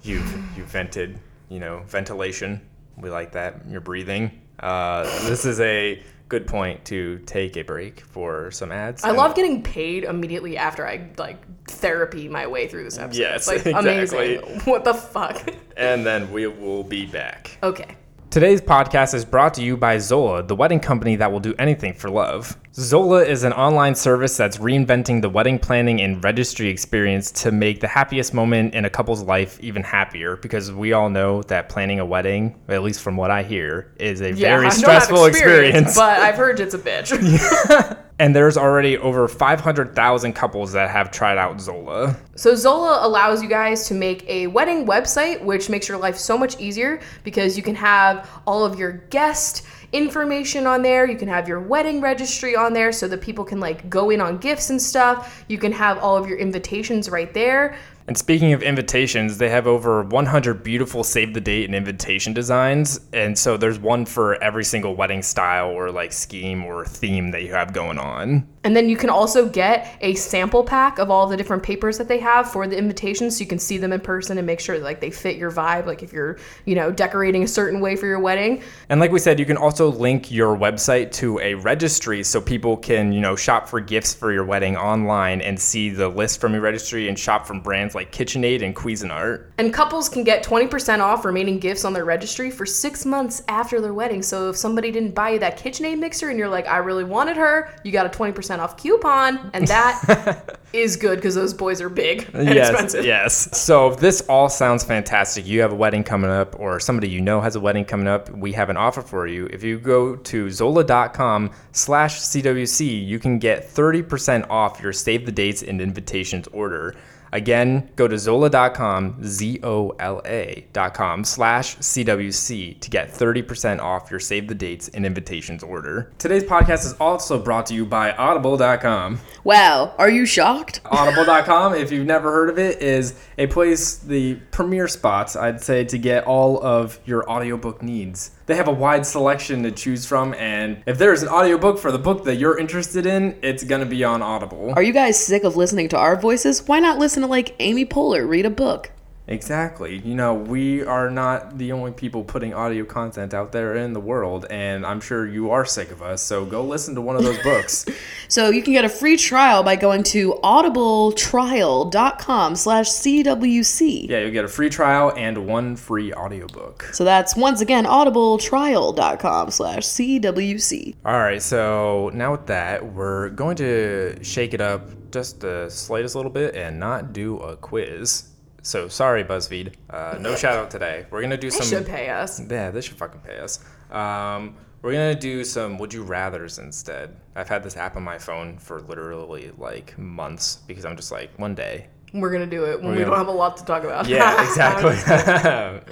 [0.01, 1.19] you've you vented.
[1.49, 2.59] You know, ventilation.
[2.97, 3.61] We like that.
[3.67, 4.31] You're breathing.
[4.59, 9.03] Uh, this is a good point to take a break for some ads.
[9.03, 13.19] I love getting paid immediately after I like therapy my way through this episode.
[13.19, 14.36] Yes, it's like exactly.
[14.36, 14.59] amazing.
[14.61, 15.49] What the fuck?
[15.77, 17.57] And then we will be back.
[17.63, 17.95] okay.
[18.32, 21.93] Today's podcast is brought to you by Zola, the wedding company that will do anything
[21.93, 22.57] for love.
[22.80, 27.82] Zola is an online service that's reinventing the wedding planning and registry experience to make
[27.82, 31.99] the happiest moment in a couple's life even happier because we all know that planning
[31.99, 35.93] a wedding, at least from what I hear, is a Yeah, very stressful experience.
[35.93, 37.97] but I've heard it's a bitch.
[38.19, 42.15] and there's already over 500,000 couples that have tried out Zola.
[42.36, 46.38] So Zola allows you guys to make a wedding website, which makes your life so
[46.38, 51.09] much easier because you can have all of your guest information on there.
[51.09, 54.21] You can have your wedding registry on there so that people can like go in
[54.21, 55.43] on gifts and stuff.
[55.47, 57.77] You can have all of your invitations right there.
[58.09, 62.99] And speaking of invitations, they have over 100 beautiful save the date and invitation designs.
[63.13, 67.43] And so there's one for every single wedding style or like scheme or theme that
[67.43, 68.47] you have going on.
[68.64, 72.07] And then you can also get a sample pack of all the different papers that
[72.07, 74.78] they have for the invitations so you can see them in person and make sure
[74.80, 78.05] like they fit your vibe like if you're, you know, decorating a certain way for
[78.05, 78.62] your wedding.
[78.89, 82.76] And like we said, you can also link your website to a registry so people
[82.76, 86.53] can, you know, shop for gifts for your wedding online and see the list from
[86.53, 89.45] your registry and shop from brands like KitchenAid and Cuisinart.
[89.57, 93.80] And couples can get 20% off remaining gifts on their registry for 6 months after
[93.80, 94.22] their wedding.
[94.22, 97.38] So if somebody didn't buy you that KitchenAid mixer and you're like I really wanted
[97.38, 101.89] her, you got a 20% off coupon and that is good cuz those boys are
[101.89, 103.06] big and yes, expensive.
[103.06, 103.58] Yes.
[103.58, 107.22] So if this all sounds fantastic, you have a wedding coming up, or somebody you
[107.22, 109.47] know has a wedding coming up, we have an offer for you.
[109.47, 115.32] If you go to zola.com slash CWC, you can get 30% off your save the
[115.32, 116.95] dates and invitations order.
[117.32, 124.88] Again, go to Zola.com, Z-O-L-A.com slash CWC to get 30% off your save the dates
[124.89, 126.11] and invitations order.
[126.17, 129.19] Today's podcast is also brought to you by audible.com.
[129.43, 130.82] Wow, are you shocked?
[130.86, 135.84] Audible.com, if you've never heard of it, is a place, the premier spots, I'd say,
[135.86, 138.32] to get all of your audiobook needs.
[138.50, 142.00] They have a wide selection to choose from, and if there's an audiobook for the
[142.00, 144.74] book that you're interested in, it's going to be on Audible.
[144.76, 146.68] Are you guys sick of listening to our voices?
[146.68, 148.89] Why not listen to like Amy Poehler read a book?
[149.30, 149.99] Exactly.
[149.99, 153.99] You know, we are not the only people putting audio content out there in the
[153.99, 156.23] world, and I'm sure you are sick of us.
[156.23, 157.86] So go listen to one of those books.
[158.30, 164.07] So you can get a free trial by going to audibletrial.com slash CWC.
[164.07, 166.84] yeah, you'll get a free trial and one free audiobook.
[166.93, 170.95] So that's once again audibletrial.com slash CWC.
[171.05, 176.15] All right, so now with that, we're going to shake it up just the slightest
[176.15, 178.30] little bit and not do a quiz.
[178.70, 179.74] So sorry, BuzzFeed.
[179.89, 181.07] Uh, no shout out today.
[181.09, 181.65] We're gonna do They some.
[181.65, 182.39] should pay us.
[182.39, 183.59] Yeah, they should fucking pay us.
[183.89, 187.15] Um, we're gonna do some would you rather's instead.
[187.36, 191.32] I've had this app on my phone for literally like months because I'm just like
[191.39, 191.88] one day.
[192.13, 194.05] We're gonna do it when We're we don't have a lot to talk about.
[194.07, 194.97] Yeah, exactly.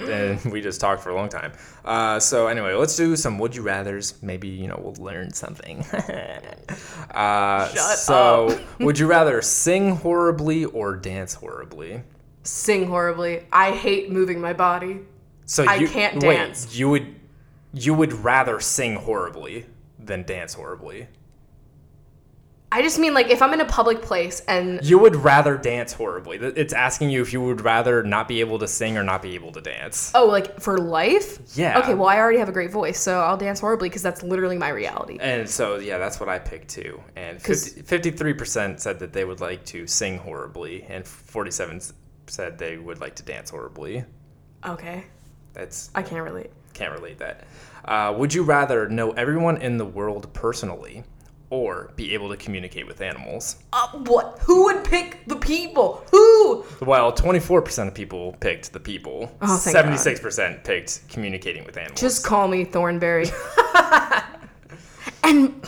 [0.08, 1.50] and we just talked for a long time.
[1.84, 4.22] Uh, so anyway, let's do some would you rather's.
[4.22, 5.80] Maybe you know we'll learn something.
[7.10, 8.80] uh, Shut so up.
[8.80, 12.04] would you rather sing horribly or dance horribly?
[12.48, 13.44] Sing horribly.
[13.52, 15.00] I hate moving my body.
[15.44, 16.74] So I you, can't wait, dance.
[16.76, 17.14] You would
[17.74, 19.66] you would rather sing horribly
[19.98, 21.08] than dance horribly.
[22.70, 25.92] I just mean like if I'm in a public place and You would rather dance
[25.92, 26.36] horribly.
[26.38, 29.34] It's asking you if you would rather not be able to sing or not be
[29.34, 30.12] able to dance.
[30.14, 31.38] oh like for life.
[31.56, 31.78] Yeah.
[31.80, 34.58] Okay, well I already have a great voice, so I'll dance horribly because that's literally
[34.58, 35.16] my reality.
[35.20, 37.00] And so yeah, that's what I picked too.
[37.16, 41.80] And 'Cause- 53 percent said that they would like to sing horribly, and 47
[42.28, 44.04] said they would like to dance horribly.
[44.66, 45.04] Okay,
[45.52, 46.50] That's I can't relate.
[46.74, 47.44] can't relate that.
[47.84, 51.04] Uh, would you rather know everyone in the world personally,
[51.50, 53.56] or be able to communicate with animals?
[53.72, 54.38] Uh, what?
[54.42, 56.04] Who would pick the people?
[56.10, 56.64] Who?
[56.82, 59.30] Well, 24% of people picked the people.
[59.40, 62.00] Oh, thank 76% picked communicating with animals.
[62.00, 63.28] Just call me Thornberry.
[65.24, 65.64] and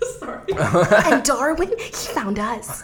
[0.18, 0.52] sorry.
[1.06, 2.82] and Darwin, he found us.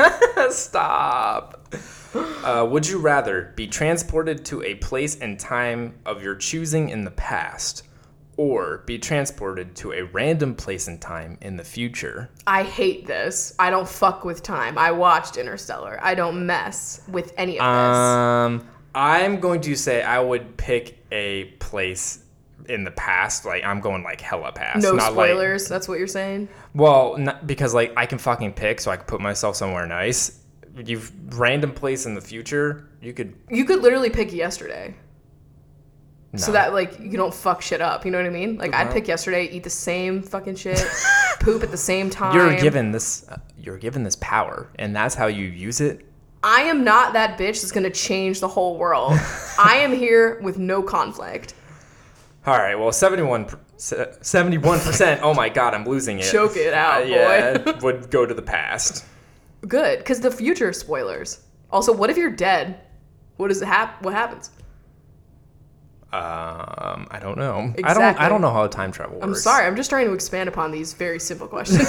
[0.51, 1.75] Stop.
[2.15, 7.05] Uh, would you rather be transported to a place and time of your choosing in
[7.05, 7.85] the past,
[8.37, 12.29] or be transported to a random place and time in the future?
[12.47, 13.55] I hate this.
[13.59, 14.77] I don't fuck with time.
[14.79, 15.99] I watched Interstellar.
[16.03, 17.97] I don't mess with any of this.
[17.97, 22.25] Um, I'm going to say I would pick a place
[22.69, 23.45] in the past.
[23.45, 24.83] Like I'm going like hella past.
[24.83, 25.69] no not like- spoilers.
[25.69, 26.49] that's what you're saying.
[26.75, 30.40] Well, because like I can fucking pick, so I can put myself somewhere nice.
[30.77, 32.89] You've random place in the future.
[33.03, 33.35] You could.
[33.51, 34.95] You could literally pick yesterday.
[36.37, 38.05] So that like you don't fuck shit up.
[38.05, 38.57] You know what I mean?
[38.57, 38.93] Like I'd Uh-huh.
[38.95, 40.81] pick yesterday, eat the same fucking shit,
[41.41, 42.37] poop at the same time.
[42.37, 43.29] You're given this.
[43.29, 46.07] Uh, you're given this power, and that's how you use it.
[46.45, 49.13] I am not that bitch that's gonna change the whole world.
[49.59, 51.55] I am here with no conflict.
[52.47, 52.77] All right.
[52.79, 53.49] Well, 71.
[53.77, 55.23] 71 percent.
[55.25, 56.31] Oh my God, I'm losing it.
[56.31, 57.73] Choke it out, Uh, yeah, boy.
[57.83, 59.05] would go to the past.
[59.67, 61.41] Good, because the future spoilers.
[61.71, 62.81] Also, what if you're dead?
[63.37, 64.51] What does hap- What happens?
[66.13, 67.73] Um, I don't know.
[67.77, 67.85] Exactly.
[67.85, 68.21] I don't.
[68.23, 69.27] I don't know how time travel works.
[69.27, 69.67] I'm sorry.
[69.67, 71.89] I'm just trying to expand upon these very simple questions.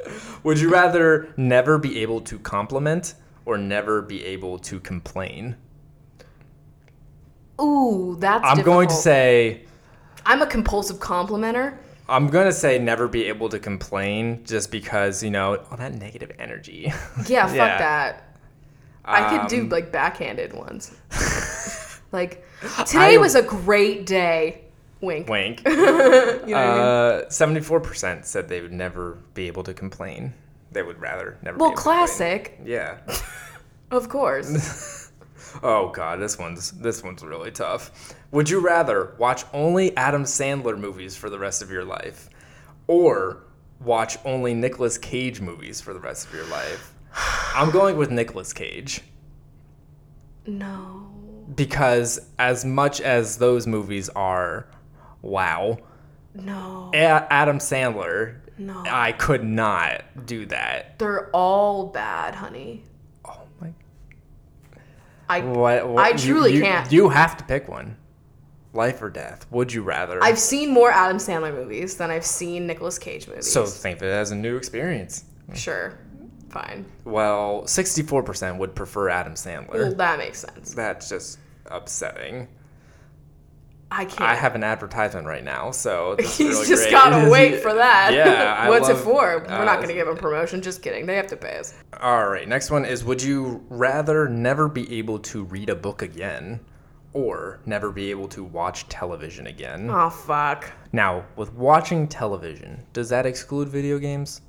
[0.42, 3.14] Would you rather never be able to compliment
[3.44, 5.54] or never be able to complain?
[7.60, 8.44] Ooh, that's.
[8.44, 9.66] I'm going to say.
[10.26, 11.76] I'm a compulsive complimenter.
[12.12, 16.30] I'm gonna say never be able to complain just because you know all that negative
[16.38, 16.92] energy.
[17.26, 17.78] Yeah, fuck Yeah.
[17.78, 18.36] that.
[19.04, 20.94] I could do Um, like backhanded ones.
[22.12, 22.44] like
[22.86, 24.60] today I- was a great day.
[25.00, 25.28] Wink.
[25.28, 25.62] Wink.
[25.66, 26.54] You know I mean?
[26.54, 30.34] Uh, Seventy-four percent said they would never be able to complain.
[30.70, 31.56] They would rather never.
[31.58, 32.06] Well, be able to complain.
[32.06, 32.98] classic, Yeah.
[33.90, 34.91] of course.
[35.62, 38.14] Oh god, this one's this one's really tough.
[38.30, 42.28] Would you rather watch only Adam Sandler movies for the rest of your life,
[42.86, 43.44] or
[43.80, 46.94] watch only Nicolas Cage movies for the rest of your life?
[47.54, 49.02] I'm going with Nicolas Cage
[50.46, 51.06] no.
[51.54, 54.66] because as much as those movies are,
[55.20, 55.78] wow,
[56.34, 56.90] No.
[56.94, 58.82] A- Adam Sandler, No.
[58.86, 60.98] I could not do that.
[60.98, 62.84] They're all bad, honey.
[65.32, 66.90] I What, what- I you- truly you, can't.
[66.92, 67.96] You have to pick one.
[68.74, 69.44] Life or death?
[69.50, 70.18] Would you rather?
[70.22, 73.50] I've seen more Adam Sandler movies than I've seen Nicolas Cage movies.
[73.52, 75.24] so think of it as a new experience.
[75.54, 75.98] sure.
[76.48, 76.84] Fine.
[77.04, 79.72] Well, 64% would prefer Adam Sandler.
[79.74, 80.74] Well, that makes sense.
[80.74, 82.46] That's just upsetting.
[83.92, 84.22] I can't.
[84.22, 86.92] I have an advertisement right now, so He's really just great.
[86.92, 88.12] gotta wait for that.
[88.14, 89.44] Yeah, What's it for?
[89.46, 90.62] We're not uh, gonna give him promotion.
[90.62, 91.04] Just kidding.
[91.04, 91.74] They have to pay us.
[92.00, 96.00] All right, next one is Would you rather never be able to read a book
[96.00, 96.60] again
[97.12, 99.90] or never be able to watch television again?
[99.90, 100.72] Oh fuck.
[100.92, 104.40] Now, with watching television, does that exclude video games?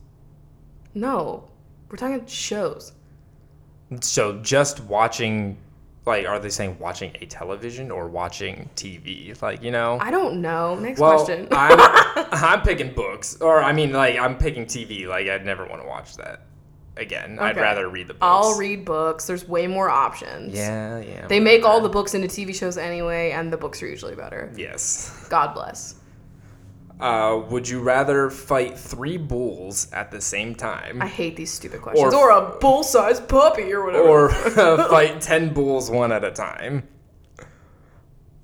[0.93, 1.49] No,
[1.89, 2.93] we're talking shows.
[3.99, 5.57] So just watching
[6.05, 9.39] like are they saying watching a television or watching TV?
[9.41, 9.97] Like you know.
[10.01, 10.75] I don't know.
[10.75, 11.47] Next well, question.
[11.51, 11.79] I'm
[12.31, 15.07] I'm picking books, or I mean, like I'm picking TV.
[15.07, 16.41] Like I'd never want to watch that
[16.97, 17.39] again.
[17.39, 18.21] I'd rather read the books.
[18.21, 19.25] I'll read books.
[19.25, 20.53] There's way more options.
[20.53, 21.27] Yeah, yeah.
[21.27, 24.51] They make all the books into TV shows anyway, and the books are usually better.
[24.55, 25.27] Yes.
[25.29, 25.95] God bless.
[26.99, 31.81] Uh, would you rather fight three bulls at the same time, I hate these stupid
[31.81, 32.13] questions.
[32.13, 34.07] Or- Or, a bull-sized puppy or whatever.
[34.07, 34.29] or
[34.89, 36.87] fight ten bulls one at a time?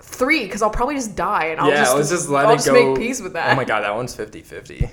[0.01, 2.55] three, because I'll probably just die, and I'll yeah, just let's just let I'll it
[2.55, 2.73] just go.
[2.73, 3.53] make peace with that.
[3.53, 4.89] Oh my god, that one's 50-50.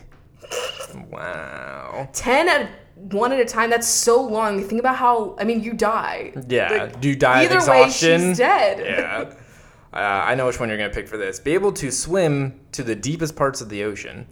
[1.10, 2.08] Wow.
[2.12, 3.70] Ten at one at a time.
[3.70, 4.62] That's so long.
[4.62, 5.34] Think about how.
[5.38, 6.32] I mean, you die.
[6.48, 6.68] Yeah.
[6.70, 8.78] Like, Do you die either of way, she's dead.
[8.78, 9.34] Yeah.
[9.92, 11.40] Uh, I know which one you're gonna pick for this.
[11.40, 14.26] Be able to swim to the deepest parts of the ocean,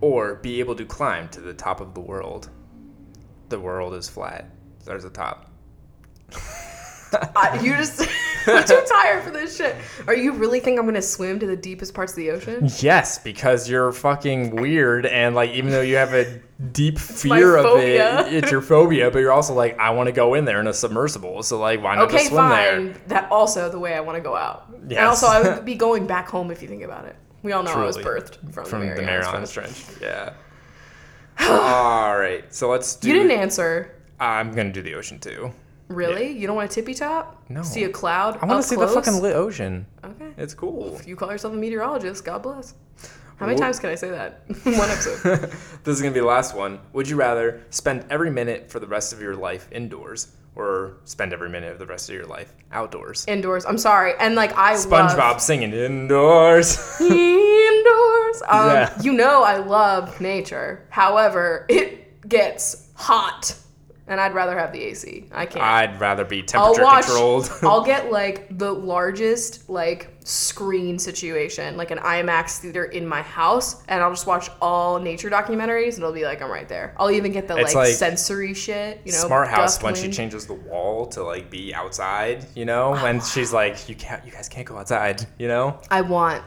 [0.00, 2.48] or be able to climb to the top of the world.
[3.48, 4.50] The world is flat.
[4.84, 5.50] There's a top.
[7.12, 8.06] I, you just.
[8.46, 9.76] I'm too tired for this shit.
[10.06, 12.68] Are you really think I'm gonna swim to the deepest parts of the ocean?
[12.78, 16.40] Yes, because you're fucking weird, and like even though you have a
[16.72, 18.26] deep fear of phobia.
[18.26, 19.10] it, it's your phobia.
[19.10, 21.42] But you're also like, I want to go in there in a submersible.
[21.42, 22.84] So like, why not Okay, just swim fine.
[22.84, 22.94] there?
[23.08, 24.68] That also the way I want to go out.
[24.72, 27.16] And also, I would be going back home if you think about it.
[27.42, 29.84] We all know I was birthed from, From the the Marianas Marianas Trench.
[29.84, 30.02] Trench.
[30.02, 30.32] Yeah.
[31.48, 33.08] All right, so let's do.
[33.08, 33.94] You didn't answer.
[34.18, 35.52] I'm gonna do the ocean too.
[35.90, 36.30] Really?
[36.30, 37.42] You don't want a tippy top?
[37.48, 37.62] No.
[37.62, 38.38] See a cloud?
[38.40, 38.94] I want to see close?
[38.94, 39.86] the fucking lit ocean.
[40.04, 40.30] Okay.
[40.38, 40.96] It's cool.
[40.96, 42.74] If you call yourself a meteorologist, God bless.
[43.38, 44.42] How many times can I say that?
[44.64, 45.40] One episode.
[45.84, 46.78] this is gonna be the last one.
[46.92, 51.32] Would you rather spend every minute for the rest of your life indoors, or spend
[51.32, 53.24] every minute of the rest of your life outdoors?
[53.26, 53.64] Indoors.
[53.64, 54.12] I'm sorry.
[54.20, 56.76] And like I SpongeBob love singing indoors.
[57.00, 58.42] indoors.
[58.46, 59.02] Um, Yeah.
[59.02, 60.86] You know I love nature.
[60.90, 63.56] However, it gets hot,
[64.10, 65.26] and I'd rather have the AC.
[65.30, 65.64] I can't.
[65.64, 67.04] I'd rather be I'll temperature watch.
[67.06, 67.50] controlled.
[67.62, 73.84] I'll get like the largest like screen situation, like an IMAX theater in my house,
[73.86, 76.92] and I'll just watch all nature documentaries, and it'll be like I'm right there.
[76.98, 79.00] I'll even get the like, like sensory shit.
[79.04, 82.90] You know, Smart house when she changes the wall to like be outside, you know,
[82.90, 85.78] when she's like, you can't, you guys can't go outside, you know.
[85.88, 86.42] I want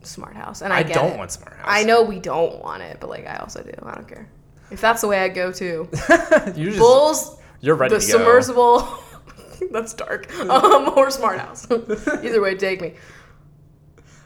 [0.00, 1.18] smart house, and I, I, don't it.
[1.18, 1.66] want smart house.
[1.68, 3.72] I know we don't want it, but like I also do.
[3.82, 4.26] I don't care.
[4.74, 5.88] If that's the way I go too.
[6.56, 8.18] you just, Bulls, you're ready the to go.
[8.18, 8.98] The submersible.
[9.70, 10.32] that's dark.
[10.40, 11.70] Um, or smart house.
[11.70, 12.94] Either way, take me.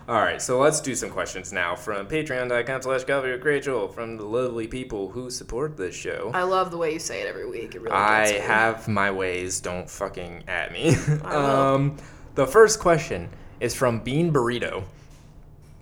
[0.08, 4.66] All right, so let's do some questions now from patreon.com slash Rachel from the lovely
[4.66, 6.30] people who support this show.
[6.32, 7.74] I love the way you say it every week.
[7.74, 10.96] It really I have my ways, don't fucking at me.
[11.24, 11.98] Um,
[12.36, 13.28] the first question
[13.60, 14.84] is from Bean Burrito,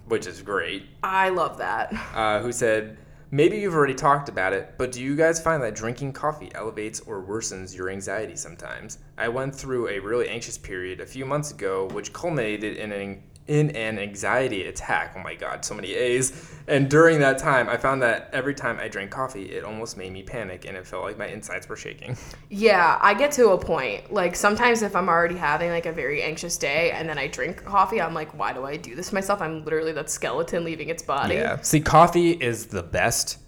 [0.09, 1.93] which is great, I love that.
[2.13, 2.99] uh, who said,
[3.33, 7.01] Maybe you've already talked about it, but do you guys find that drinking coffee elevates
[7.01, 8.99] or worsens your anxiety sometimes?
[9.19, 13.01] I went through a really anxious period a few months ago, which culminated in an
[13.49, 15.15] in an anxiety attack.
[15.17, 16.51] Oh my god, so many A's.
[16.69, 20.13] And during that time, I found that every time I drank coffee, it almost made
[20.13, 22.17] me panic and it felt like my insides were shaking.
[22.49, 24.13] Yeah, I get to a point.
[24.13, 27.65] Like sometimes if I'm already having like a very anxious day and then I drink
[27.65, 29.43] coffee, I'm like, why do I do this to myself?
[29.43, 31.35] I'm literally that skeleton leaving its body.
[31.35, 31.61] Yeah.
[31.61, 33.39] See, coffee is the best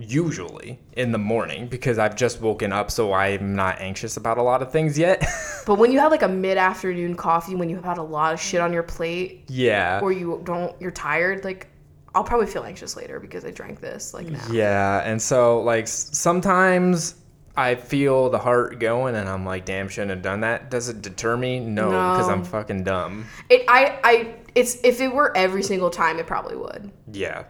[0.00, 4.42] usually in the morning because I've just woken up, so I'm not anxious about a
[4.42, 5.24] lot of things yet.
[5.66, 8.40] But when you have like a mid-afternoon coffee when you have had a lot of
[8.40, 10.00] shit on your plate yeah.
[10.02, 11.66] or you don't you're tired, like
[12.14, 14.42] I'll probably feel anxious later because I drank this like now.
[14.50, 17.16] Yeah, and so like sometimes
[17.58, 20.70] I feel the heart going, and I'm like, damn, shouldn't have done that.
[20.70, 21.60] Does it deter me?
[21.60, 23.26] No, because I'm fucking dumb.
[23.50, 26.90] It I I it's if it were every single time it probably would.
[27.12, 27.44] Yeah,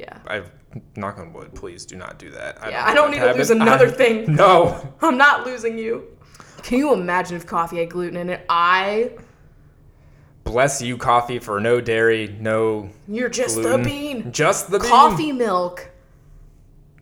[0.00, 0.18] Yeah.
[0.26, 0.42] I
[0.96, 1.54] knock on wood.
[1.54, 2.56] Please do not do that.
[2.68, 4.34] Yeah, want I don't need to lose another I- thing.
[4.34, 4.94] No.
[5.02, 6.16] I'm not losing you.
[6.62, 8.44] Can you imagine if coffee had gluten in it?
[8.48, 9.12] I
[10.44, 13.82] Bless you, coffee for no dairy, no you're just gluten.
[13.82, 14.32] the bean.
[14.32, 14.88] Just the bean.
[14.88, 15.90] Coffee milk.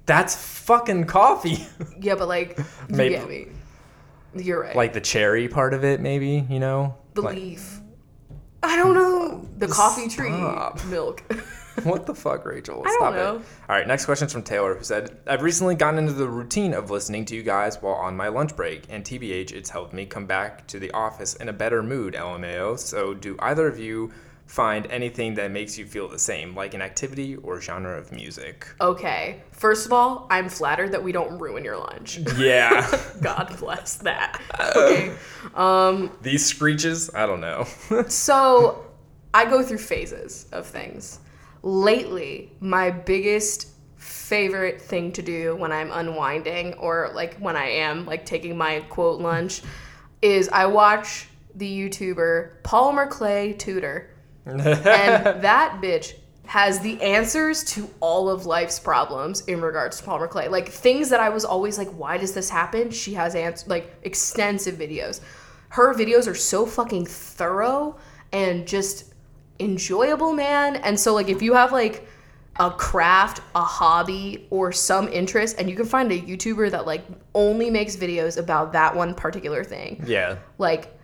[0.06, 1.66] That's fucking coffee.
[2.00, 2.64] Yeah, but like you
[2.96, 3.46] Maybe- get me.
[4.34, 4.76] You're right.
[4.76, 6.46] like the cherry part of it, maybe.
[6.50, 6.96] You know.
[7.14, 7.80] the Like, leaf.
[8.62, 9.48] I don't know.
[9.58, 10.30] The coffee tree
[10.90, 11.22] milk.
[11.84, 12.84] What the fuck, Rachel?
[12.96, 13.20] Stop it.
[13.20, 16.74] All right, next question is from Taylor, who said, I've recently gotten into the routine
[16.74, 20.06] of listening to you guys while on my lunch break, and TBH, it's helped me
[20.06, 22.78] come back to the office in a better mood, LMAO.
[22.78, 24.12] So, do either of you
[24.46, 28.66] find anything that makes you feel the same, like an activity or genre of music?
[28.80, 29.42] okay.
[29.52, 32.18] First of all, I'm flattered that we don't ruin your lunch.
[32.38, 32.88] Yeah.
[33.20, 34.40] God bless that.
[34.74, 35.12] Okay.
[35.54, 37.10] Um, These screeches?
[37.12, 37.66] I don't know.
[38.08, 38.86] so
[39.34, 41.18] I go through phases of things.
[41.62, 48.06] Lately, my biggest favorite thing to do when I'm unwinding or like when I am
[48.06, 49.62] like taking my quote lunch
[50.22, 54.10] is I watch the YouTuber Polymer Clay Tutor.
[54.44, 56.14] and that bitch
[56.46, 60.48] has the answers to all of life's problems in regards to Polymer Clay.
[60.48, 62.90] Like things that I was always like, why does this happen?
[62.90, 65.20] She has ans- like extensive videos.
[65.70, 67.98] Her videos are so fucking thorough
[68.32, 69.07] and just
[69.60, 70.76] enjoyable, man.
[70.76, 72.08] And so like if you have like
[72.58, 77.04] a craft, a hobby, or some interest, and you can find a YouTuber that like
[77.34, 80.02] only makes videos about that one particular thing.
[80.06, 80.38] Yeah.
[80.58, 80.97] Like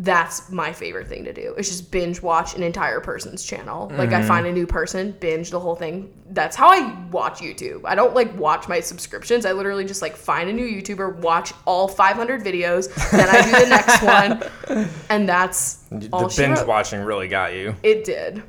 [0.00, 1.54] that's my favorite thing to do.
[1.58, 3.92] It's just binge watch an entire person's channel.
[3.94, 6.10] Like I find a new person, binge the whole thing.
[6.30, 7.82] That's how I watch YouTube.
[7.84, 9.44] I don't like watch my subscriptions.
[9.44, 13.64] I literally just like find a new YouTuber, watch all 500 videos, then I do
[13.64, 14.02] the next
[14.72, 15.84] one, and that's
[16.14, 17.76] all the binge watching really got you.
[17.82, 18.42] It did.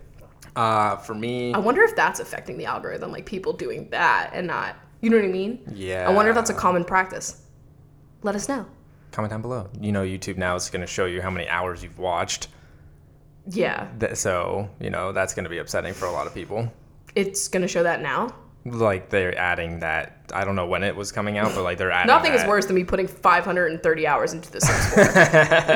[0.56, 4.48] Uh, for me, I wonder if that's affecting the algorithm, like people doing that and
[4.48, 4.78] not.
[5.02, 5.60] You know what I mean?
[5.74, 6.08] yeah.
[6.08, 7.42] I wonder if that's a common practice.
[8.24, 8.68] Let us know.
[9.12, 9.70] Comment down below.
[9.80, 12.48] You know, YouTube now is going to show you how many hours you've watched.
[13.48, 16.72] Yeah, Th- So, you know, that's going to be upsetting for a lot of people.
[17.16, 18.34] it's gonna show that now.
[18.64, 20.18] Like they're adding that.
[20.32, 22.08] I don't know when it was coming out, but like they're adding.
[22.08, 25.04] Nothing is worse than me putting 530 hours into 4.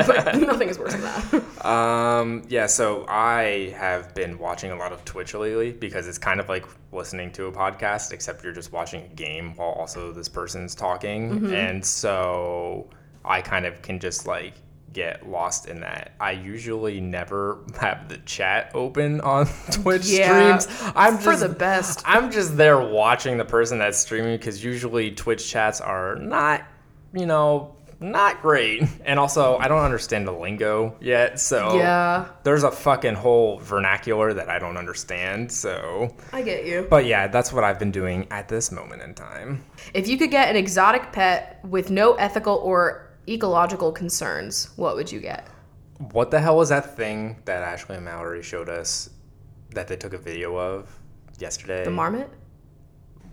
[0.06, 1.42] but nothing is worse than that.
[1.66, 6.38] Um, yeah, so I have been watching a lot of Twitch lately because it's kind
[6.38, 10.28] of like listening to a podcast, except you're just watching a game while also this
[10.28, 11.30] person's talking.
[11.40, 11.52] Mm-hmm.
[11.52, 12.88] And so
[13.26, 14.54] I kind of can just like
[14.92, 16.12] get lost in that.
[16.18, 20.92] I usually never have the chat open on Twitch Yeah, streams.
[20.96, 22.02] I'm just for the best.
[22.06, 26.64] I'm just there watching the person that's streaming because usually Twitch chats are not,
[27.12, 28.82] you know, not great.
[29.06, 34.34] And also, I don't understand the lingo yet, so Yeah, there's a fucking whole vernacular
[34.34, 35.50] that I don't understand.
[35.50, 36.86] So, I get you.
[36.90, 39.64] but yeah, that's what I've been doing at this moment in time.
[39.94, 45.10] If you could get an exotic pet with no ethical or ecological concerns, what would
[45.10, 45.46] you get?
[46.12, 49.10] What the hell was that thing that Ashley and Mallory showed us
[49.70, 50.88] that they took a video of
[51.38, 51.84] yesterday?
[51.84, 52.30] The marmot?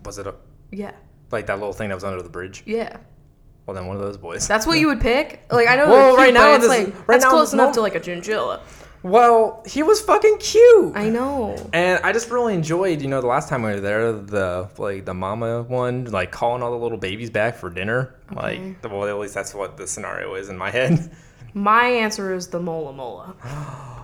[0.05, 0.35] Was it a,
[0.71, 0.91] Yeah.
[1.31, 2.63] like that little thing that was under the bridge?
[2.65, 2.97] Yeah.
[3.65, 4.47] Well, then one of those boys.
[4.47, 5.41] That's what you would pick?
[5.51, 7.81] Like, I know Well, right now it's this- like, right that's now close enough to
[7.81, 8.61] like a chinchilla.
[9.03, 10.95] Well, he was fucking cute.
[10.95, 11.57] I know.
[11.73, 15.03] And I just really enjoyed, you know, the last time we were there, the like
[15.03, 18.15] the mama one, like calling all the little babies back for dinner.
[18.33, 21.11] Like, well, at least that's what the scenario is in my head.
[21.53, 23.35] My answer is the mola mola.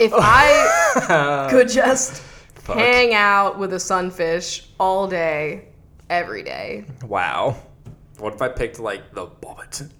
[0.00, 2.22] If I could just
[2.64, 5.68] hang out with a sunfish all day,
[6.08, 6.84] every day.
[7.04, 7.56] Wow.
[8.18, 9.90] What if I picked like the bobbit?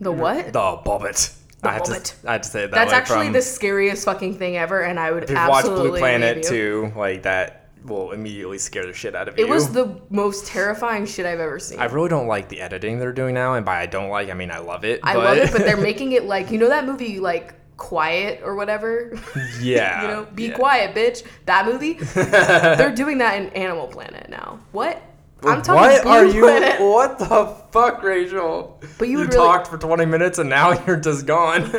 [0.00, 0.46] The what?
[0.46, 1.34] The bobbit.
[1.66, 2.20] I bobbit.
[2.20, 2.28] to.
[2.28, 4.98] I had to say it that That's actually from, the scariest fucking thing ever, and
[4.98, 9.28] I would If you've Blue Planet too, like that will immediately scare the shit out
[9.28, 9.44] of you.
[9.44, 11.78] It was the most terrifying shit I've ever seen.
[11.78, 14.34] I really don't like the editing they're doing now, and by I don't like, I
[14.34, 15.00] mean I love it.
[15.02, 18.40] I but love it, but they're making it like you know that movie like Quiet
[18.44, 19.18] or whatever.
[19.60, 20.54] yeah, you know, be yeah.
[20.54, 21.24] quiet, bitch.
[21.46, 21.94] That movie.
[22.14, 24.60] they're doing that in Animal Planet now.
[24.70, 25.02] What?
[25.44, 26.42] I'm talking what are you?
[26.42, 26.80] Planet.
[26.94, 28.80] What the fuck, Rachel?
[28.98, 31.70] But you you really- talked for 20 minutes and now you're just gone.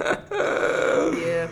[0.00, 1.48] Yeah.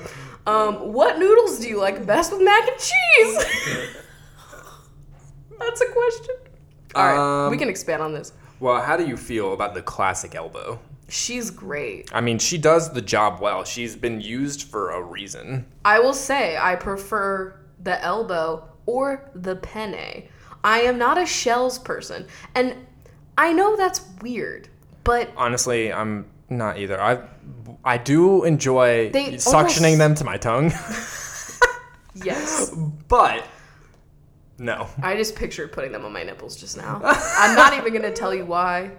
[0.46, 3.44] Um, what noodles do you like best with mac and cheese?
[5.58, 6.34] That's a question.
[6.94, 8.32] All right, Um, we can expand on this.
[8.60, 10.78] well, how do you feel about the classic elbow?
[11.08, 12.10] She's great.
[12.12, 13.64] I mean, she does the job well.
[13.64, 15.66] She's been used for a reason.
[15.84, 20.24] I will say I prefer the elbow or the penne.
[20.64, 22.74] I am not a shells person, and
[23.38, 24.68] I know that's weird,
[25.04, 27.00] but Honestly, I'm not either.
[27.00, 27.20] I
[27.84, 30.66] I do enjoy They suctioning them to my tongue,
[32.14, 32.74] yes.
[33.08, 33.44] but
[34.58, 34.88] no.
[35.02, 37.00] I just pictured putting them on my nipples just now.
[37.04, 38.90] I'm not even gonna tell you why.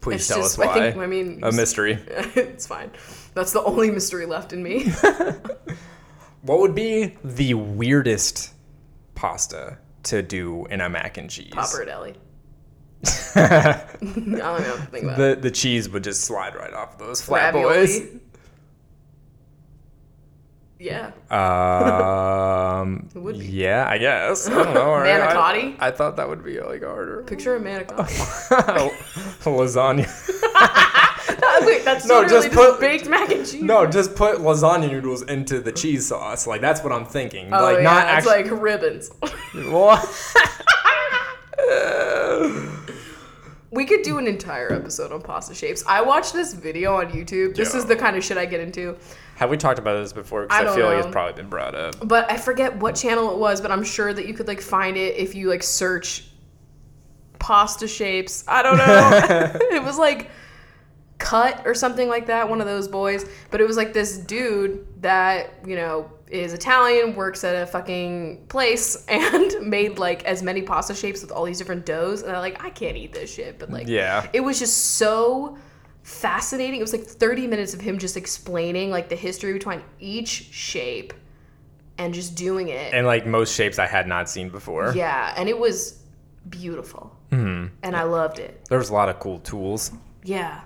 [0.00, 0.72] Please It's tell just, us why.
[0.72, 1.98] I think, I mean, a mystery.
[2.08, 2.90] it's fine.
[3.34, 4.92] That's the only mystery left in me.
[6.48, 8.54] What would be the weirdest
[9.14, 11.52] pasta to do in a mac and cheese?
[11.52, 12.16] Pappardelle.
[13.36, 14.76] I don't know.
[14.90, 18.00] Think about the the cheese would just slide right off those flat boys.
[18.00, 18.20] Ravioli.
[20.78, 21.10] Yeah.
[21.30, 23.44] Um, It would be.
[23.46, 24.48] yeah, I guess.
[24.48, 24.92] I don't know.
[24.94, 25.20] right.
[25.20, 25.76] Manicotti?
[25.78, 27.24] I, I thought that would be like harder.
[27.24, 28.16] Picture a manicotti.
[29.44, 30.94] lasagna.
[31.66, 33.62] Wait, that's No, just put- baked mac and cheese.
[33.62, 36.46] No, just put lasagna noodles into the cheese sauce.
[36.46, 37.52] Like that's what I'm thinking.
[37.52, 38.50] Oh, like yeah, not it's actually.
[38.50, 39.10] like ribbons.
[39.70, 40.34] What?
[43.70, 45.84] we could do an entire episode on pasta shapes.
[45.86, 47.54] I watched this video on YouTube.
[47.54, 48.96] This is the kind of shit I get into.
[49.36, 50.42] Have we talked about this before?
[50.42, 51.96] I Because I, don't feel like it's probably been brought up.
[52.06, 54.96] But I forget what channel it was, but I'm sure that you could like find
[54.96, 56.24] it if you like search
[57.38, 58.44] pasta shapes.
[58.48, 59.58] I don't know.
[59.76, 60.30] it was like
[61.18, 63.24] cut or something like that, one of those boys.
[63.50, 68.46] But it was like this dude that, you know, is Italian, works at a fucking
[68.48, 72.22] place, and made like as many pasta shapes with all these different doughs.
[72.22, 73.58] And I'm like, I can't eat this shit.
[73.58, 74.28] But like, Yeah.
[74.32, 75.56] it was just so
[76.02, 76.78] fascinating.
[76.80, 81.12] It was like 30 minutes of him just explaining like the history between each shape
[81.98, 82.94] and just doing it.
[82.94, 84.92] And like most shapes I had not seen before.
[84.94, 86.00] yeah, and it was
[86.48, 87.14] beautiful.
[87.32, 87.74] Mm-hmm.
[87.82, 88.64] And I loved it.
[88.68, 89.90] There was a lot of cool tools.
[90.22, 90.60] Yeah.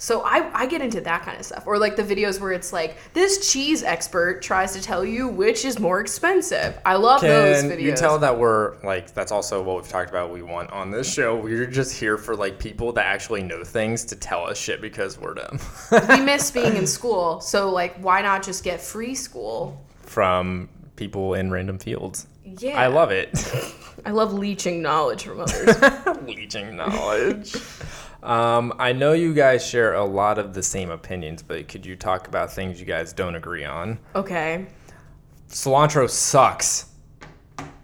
[0.00, 1.66] So I, I get into that kind of stuff.
[1.66, 5.64] Or like the videos where it's like, this cheese expert tries to tell you which
[5.64, 6.78] is more expensive.
[6.86, 7.82] I love those Can videos.
[7.82, 11.12] you tell that we're like that's also what we've talked about we want on this
[11.12, 11.36] show.
[11.36, 15.18] We're just here for like people that actually know things to tell us shit because
[15.18, 15.58] we're dumb.
[16.08, 17.40] we miss being in school.
[17.40, 19.84] So like why not just get free school?
[20.02, 22.26] From people in random fields.
[22.44, 22.80] Yeah.
[22.80, 23.30] I love it.
[24.06, 25.76] I love leeching knowledge from others.
[26.22, 27.56] Leeching knowledge.
[28.22, 31.94] Um, I know you guys share a lot of the same opinions, but could you
[31.96, 33.98] talk about things you guys don't agree on?
[34.14, 34.66] okay.
[35.48, 36.86] Cilantro sucks.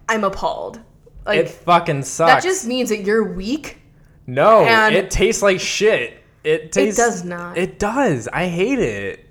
[0.07, 0.79] I'm appalled.
[1.25, 2.43] Like it fucking sucks.
[2.43, 3.79] that just means that you're weak.
[4.27, 6.21] no, it tastes like shit.
[6.43, 6.99] It tastes.
[6.99, 7.57] It does not.
[7.57, 8.27] It does.
[8.27, 9.25] I hate it.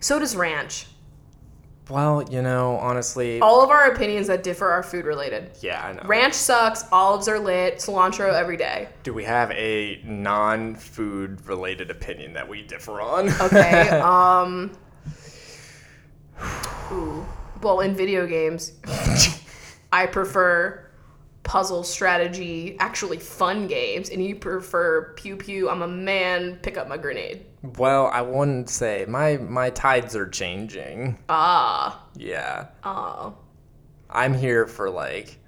[0.00, 0.86] So does ranch.
[1.90, 5.50] Well, you know, honestly, All of our opinions that differ are food related.
[5.60, 6.02] yeah, I know.
[6.04, 8.88] Ranch sucks, olives are lit, cilantro every day.
[9.02, 13.28] Do we have a non-food related opinion that we differ on?
[13.40, 13.88] Okay.
[14.00, 14.70] um.
[16.92, 17.26] Ooh.
[17.62, 18.72] Well, in video games,
[19.92, 20.86] I prefer
[21.42, 25.68] puzzle strategy, actually fun games, and you prefer pew pew.
[25.70, 26.56] I'm a man.
[26.62, 27.44] Pick up my grenade.
[27.78, 31.18] well, I wouldn't say my my tides are changing.
[31.28, 32.04] Ah.
[32.16, 32.68] Yeah.
[32.84, 33.34] Oh.
[34.10, 35.38] I'm here for like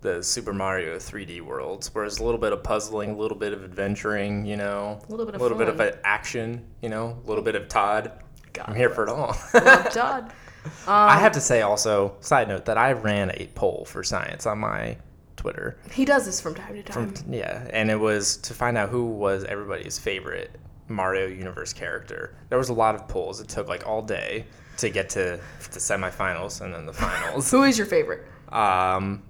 [0.00, 3.52] the Super Mario 3D worlds, where it's a little bit of puzzling, a little bit
[3.52, 7.18] of adventuring, you know, A little bit of a little bit of action, you know,
[7.24, 8.12] a little bit of Todd.
[8.52, 9.36] God I'm here for it all.
[9.54, 10.32] Love Todd.
[10.86, 14.58] I have to say also, side note, that I ran a poll for science on
[14.58, 14.96] my
[15.36, 15.78] Twitter.
[15.92, 17.14] He does this from time to time.
[17.28, 20.58] Yeah, and it was to find out who was everybody's favorite
[20.88, 22.34] Mario Universe character.
[22.48, 23.40] There was a lot of polls.
[23.40, 24.46] It took like all day
[24.78, 25.40] to get to
[25.72, 27.50] the semifinals and then the finals.
[27.52, 28.26] Who is your favorite?
[28.52, 29.22] Um,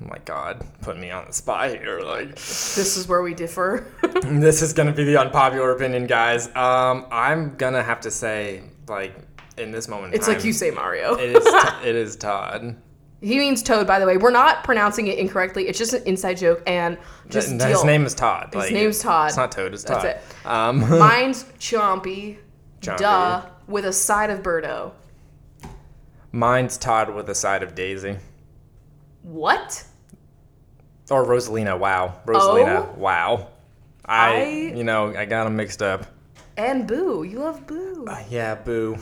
[0.00, 2.00] my God, put me on the spot here.
[2.00, 3.86] Like, This is where we differ.
[4.22, 6.46] this is gonna be the unpopular opinion, guys.
[6.56, 9.14] Um, I'm gonna have to say, like,
[9.56, 11.14] in this moment, it's like you say Mario.
[11.14, 11.44] It is.
[11.44, 12.76] T- it is Todd.
[13.20, 14.16] He means Toad, by the way.
[14.16, 15.66] We're not pronouncing it incorrectly.
[15.68, 16.96] It's just an inside joke, and
[17.28, 17.68] just Th- deal.
[17.70, 18.50] his name is Todd.
[18.54, 19.28] His name's Todd.
[19.28, 19.74] It's not Toad.
[19.74, 20.02] It's Todd.
[20.04, 20.44] That's Todd.
[20.44, 20.46] it.
[20.46, 22.38] Um, Mine's Chompy,
[22.80, 22.98] Chompy.
[22.98, 24.92] duh, with a side of Birdo.
[26.32, 28.16] mine's Todd with a side of Daisy.
[29.22, 29.84] What?
[31.10, 32.14] Or Rosalina, wow.
[32.26, 32.94] Rosalina, Oh?
[32.98, 33.48] wow.
[34.04, 34.44] I, I-
[34.76, 36.06] you know, I got them mixed up.
[36.56, 37.22] And Boo.
[37.22, 38.04] You love Boo.
[38.08, 38.96] Uh, yeah, boo.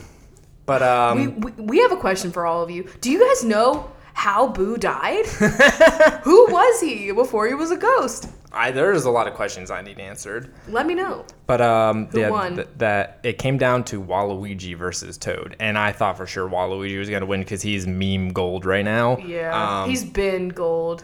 [0.65, 2.87] But, um, we, we, we have a question for all of you.
[3.01, 5.25] Do you guys know how Boo died?
[6.23, 8.27] Who was he before he was a ghost?
[8.51, 10.51] I, there's a lot of questions I need answered.
[10.69, 11.23] Let me know.
[11.45, 12.55] But, um, Who yeah, won?
[12.55, 15.55] th- that it came down to Waluigi versus Toad.
[15.59, 18.83] And I thought for sure Waluigi was going to win because he's meme gold right
[18.83, 19.17] now.
[19.19, 19.83] Yeah.
[19.83, 21.03] Um, he's been gold.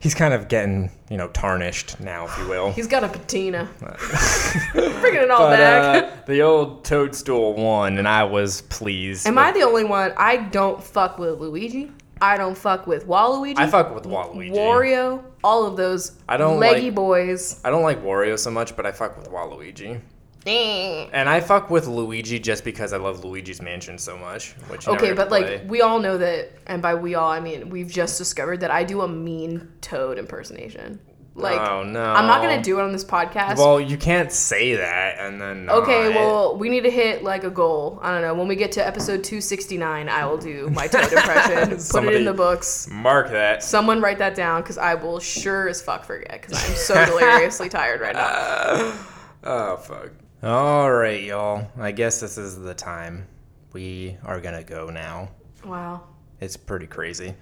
[0.00, 2.72] he's kind of getting, you know, tarnished now, if you will.
[2.80, 3.68] He's got a patina.
[4.72, 6.04] Bringing it all but, back.
[6.04, 9.28] uh, the old Toadstool won, and I was pleased.
[9.28, 10.12] Am with- I the only one?
[10.16, 11.92] I don't fuck with Luigi.
[12.22, 13.58] I don't fuck with Waluigi.
[13.58, 14.52] I fuck with Waluigi.
[14.52, 17.60] Wario, all of those I don't leggy like- boys.
[17.64, 20.00] I don't like Wario so much, but I fuck with Waluigi.
[20.46, 24.52] And I fuck with Luigi just because I love Luigi's Mansion so much.
[24.68, 25.58] Which Okay, but play.
[25.58, 28.70] like we all know that, and by we all I mean we've just discovered that
[28.70, 30.98] I do a mean Toad impersonation.
[31.40, 33.56] Like, oh no, I'm not gonna do it on this podcast.
[33.56, 35.68] Well, you can't say that and then.
[35.70, 37.98] Okay, well, we need to hit like a goal.
[38.02, 38.34] I don't know.
[38.34, 41.78] When we get to episode 269, I will do my Toad impression.
[41.90, 42.88] Put it in the books.
[42.90, 43.62] mark that.
[43.62, 47.68] Someone write that down because I will sure as fuck forget because I'm so deliriously
[47.68, 48.94] tired right now.
[49.42, 50.10] Oh fuck.
[50.42, 51.66] All right, y'all.
[51.78, 53.26] I guess this is the time.
[53.72, 55.30] We are gonna go now.
[55.64, 56.02] Wow,
[56.40, 57.34] It's pretty crazy.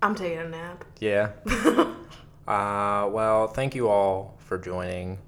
[0.00, 0.84] I'm taking a nap.
[1.00, 1.32] Yeah.
[2.46, 5.18] uh, well, thank you all for joining,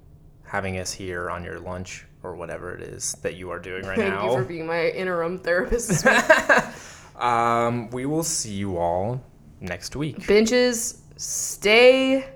[0.44, 3.97] having us here on your lunch or whatever it is that you are doing right
[3.97, 4.30] Thank now.
[4.30, 6.06] you for being my interim therapist.
[7.16, 9.22] um, we will see you all
[9.60, 10.26] next week.
[10.26, 12.28] Benches, stay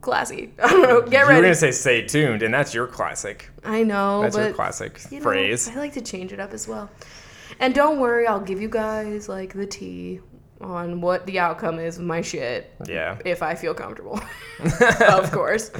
[0.00, 0.52] classy.
[0.62, 1.00] I don't know.
[1.02, 3.50] Get you were gonna say "stay tuned," and that's your classic.
[3.64, 5.68] I know, That's your classic you know, phrase.
[5.68, 6.88] I like to change it up as well.
[7.58, 10.20] And don't worry, I'll give you guys like the tea
[10.60, 13.18] on what the outcome is of my shit Yeah.
[13.24, 14.20] if I feel comfortable.
[15.08, 15.70] of course.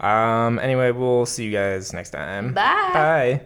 [0.00, 0.58] Um.
[0.58, 2.52] Anyway, we'll see you guys next time.
[2.54, 2.90] Bye.
[2.92, 3.40] Bye.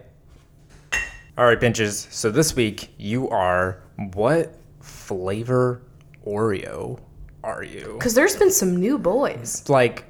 [1.37, 2.07] All right, pinches.
[2.11, 3.81] So this week you are
[4.13, 5.81] what flavor
[6.27, 6.99] Oreo
[7.43, 7.95] are you?
[7.97, 9.67] Because there's been some new boys.
[9.67, 10.05] Like,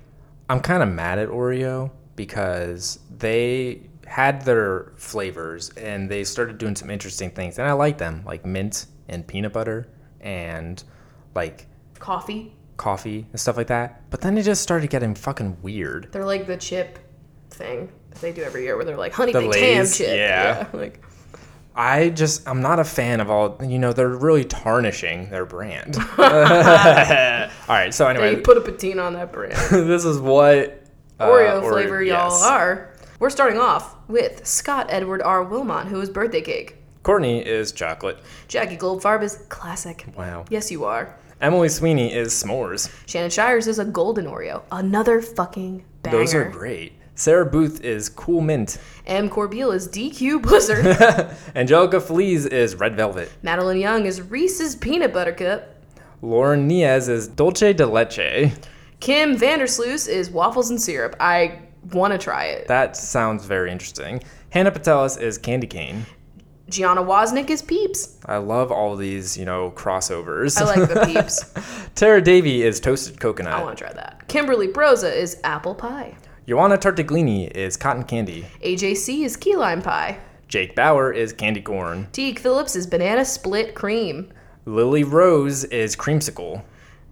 [0.49, 6.75] I'm kind of mad at Oreo because they had their flavors and they started doing
[6.75, 9.87] some interesting things, and I like them, like mint and peanut butter
[10.23, 10.83] and
[11.35, 11.67] like
[11.99, 12.53] Coffee.
[12.77, 14.01] coffee and stuff like that.
[14.09, 16.09] But then it just started getting fucking weird.
[16.11, 16.97] They're like the chip
[17.51, 19.97] thing that they do every year where they're like honey The baked ham Lay's?
[19.97, 20.07] chip.
[20.17, 20.67] Yeah.
[20.73, 21.01] Like
[21.75, 25.97] I just I'm not a fan of all you know they're really tarnishing their brand.
[26.17, 26.25] all
[27.75, 28.35] right, so anyway.
[28.35, 29.53] they put a patina on that brand.
[29.71, 30.83] this is what
[31.19, 32.43] uh, Oreo Ore- flavor y'all yes.
[32.43, 32.89] are.
[33.19, 35.43] We're starting off with Scott Edward R.
[35.43, 36.75] Wilmot, who is birthday cake.
[37.03, 38.17] Courtney is chocolate.
[38.47, 40.05] Jackie Goldfarb is classic.
[40.17, 40.45] Wow.
[40.49, 41.15] Yes, you are.
[41.41, 42.89] Emily Sweeney is s'mores.
[43.05, 44.63] Shannon Shires is a golden Oreo.
[44.71, 46.17] Another fucking banger.
[46.17, 46.93] Those are great.
[47.15, 48.77] Sarah Booth is cool mint.
[49.05, 49.29] M.
[49.29, 50.85] Corbeil is DQ Blizzard.
[51.55, 53.29] Angelica Feliz is red velvet.
[53.43, 55.75] Madeline Young is Reese's Peanut Butter Cup.
[56.21, 58.51] Lauren Niaz is dulce de leche.
[59.01, 61.17] Kim Vandersloos is Waffles and Syrup.
[61.19, 61.59] I
[61.91, 62.67] want to try it.
[62.69, 64.23] That sounds very interesting.
[64.51, 66.05] Hannah Patelis is candy cane.
[66.69, 68.17] Gianna Wozniak is Peeps.
[68.25, 70.59] I love all these, you know, crossovers.
[70.59, 71.53] I like the Peeps.
[71.95, 73.53] Tara Davy is toasted coconut.
[73.53, 74.27] I want to try that.
[74.27, 76.15] Kimberly Broza is Apple Pie.
[76.47, 78.45] Joanna Tartaglini is cotton candy.
[78.63, 80.19] AJC is Key Lime Pie.
[80.47, 82.07] Jake Bauer is candy corn.
[82.11, 84.31] Teague Phillips is Banana Split Cream.
[84.65, 86.63] Lily Rose is creamsicle.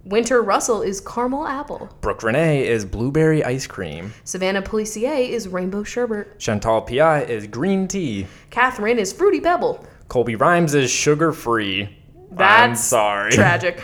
[0.04, 1.88] Winter Russell is Caramel Apple.
[2.00, 4.12] Brooke Renee is blueberry ice cream.
[4.24, 6.40] Savannah Policier is Rainbow Sherbet.
[6.40, 8.26] Chantal Pi is green tea.
[8.50, 9.86] Catherine is Fruity Pebble.
[10.08, 11.96] Colby Rhymes is sugar free.
[12.38, 13.30] I'm That's sorry.
[13.32, 13.80] Tragic.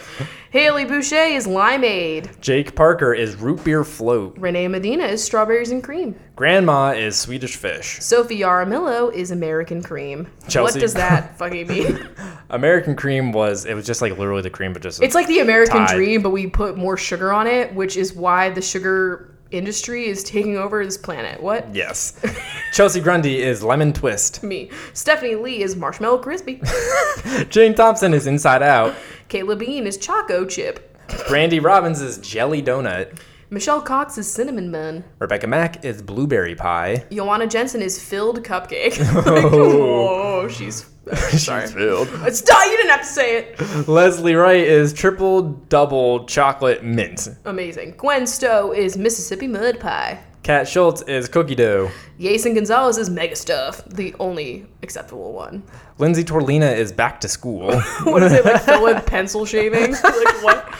[0.50, 2.40] Haley Boucher is Limeade.
[2.40, 4.34] Jake Parker is root beer float.
[4.38, 6.18] Renee Medina is Strawberries and Cream.
[6.36, 7.98] Grandma is Swedish fish.
[8.00, 10.26] Sophie Yaramillo is American Cream.
[10.48, 12.08] Chelsea- What does that fucking mean?
[12.50, 15.40] American cream was it was just like literally the cream, but just It's like the
[15.40, 15.94] American Tide.
[15.94, 20.24] dream, but we put more sugar on it, which is why the sugar industry is
[20.24, 21.42] taking over this planet.
[21.42, 21.74] What?
[21.74, 22.18] yes.
[22.78, 24.44] Chelsea Grundy is lemon twist.
[24.44, 24.70] Me.
[24.92, 26.62] Stephanie Lee is Marshmallow Crispy.
[27.48, 28.94] Jane Thompson is inside out.
[29.28, 30.96] Kayla Bean is Choco Chip.
[31.26, 33.18] Brandy Robbins is jelly donut.
[33.50, 35.02] Michelle Cox is Cinnamon Bun.
[35.18, 37.04] Rebecca Mack is blueberry pie.
[37.10, 38.96] Joanna Jensen is Filled Cupcake.
[39.26, 40.88] Oh, oh, she's.
[41.36, 41.62] Sorry.
[41.62, 42.06] She's filled.
[42.32, 42.64] Stop!
[42.64, 43.88] You didn't have to say it.
[43.88, 47.28] Leslie Wright is triple double chocolate mint.
[47.44, 47.94] Amazing.
[47.96, 50.22] Gwen Stowe is Mississippi Mud Pie.
[50.48, 51.90] Kat Schultz is cookie dough.
[52.18, 55.62] Jason Gonzalez is Mega Stuff, the only acceptable one.
[55.98, 57.78] Lindsay Torlina is back to school.
[58.04, 59.92] What is it, like fill with pencil shaving?
[60.02, 60.74] like what?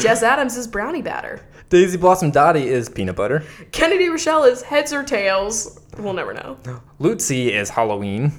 [0.00, 1.40] Jess Adams is Brownie Batter.
[1.68, 3.44] Daisy Blossom Dottie is peanut butter.
[3.70, 5.78] Kennedy Rochelle is Heads or Tails.
[5.98, 6.58] We'll never know.
[6.98, 8.32] Lutzi is Halloween.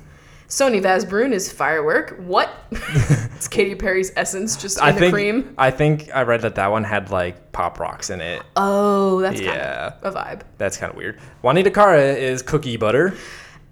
[0.48, 2.18] Sony Vasbrun is Firework.
[2.20, 2.50] What?
[2.72, 5.54] it's Katy Perry's essence just in I the think cream.
[5.58, 8.42] I think I read that that one had like pop rocks in it.
[8.56, 9.90] Oh, that's Yeah.
[10.02, 10.42] kind of a vibe.
[10.58, 11.20] That's kind of weird.
[11.42, 13.14] Juanita Cara is cookie butter.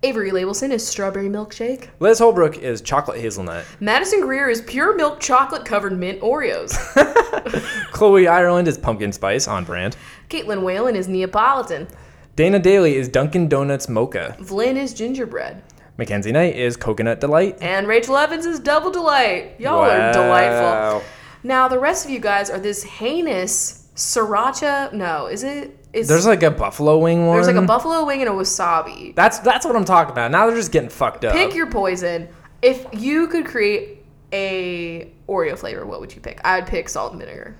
[0.03, 1.87] Avery Labelson is Strawberry Milkshake.
[1.99, 3.63] Liz Holbrook is chocolate hazelnut.
[3.79, 6.75] Madison Greer is Pure Milk Chocolate Covered Mint Oreos.
[7.93, 9.95] Chloe Ireland is pumpkin spice on brand.
[10.29, 11.87] Caitlin Whalen is Neapolitan.
[12.35, 14.35] Dana Daly is Dunkin' Donuts mocha.
[14.41, 15.63] Vlyn is Gingerbread.
[15.97, 17.57] Mackenzie Knight is coconut delight.
[17.61, 19.59] And Rachel Evans is Double Delight.
[19.59, 21.03] Y'all are delightful.
[21.43, 24.91] Now, the rest of you guys are this heinous sriracha.
[24.93, 25.77] No, is it?
[25.93, 27.37] Is, There's like a buffalo wing one.
[27.37, 29.15] there's like a buffalo wing and a wasabi.
[29.15, 30.29] That's that's what I'm talking about.
[30.31, 31.33] Now they're just getting fucked up.
[31.33, 32.27] Pick your poison.
[32.61, 34.03] If you could create
[34.33, 36.41] a Oreo flavor, what would you pick?
[36.43, 37.55] I would pick salt and vinegar.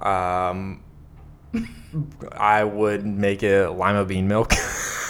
[0.00, 0.82] Um,
[2.32, 4.52] I would make it lima bean milk.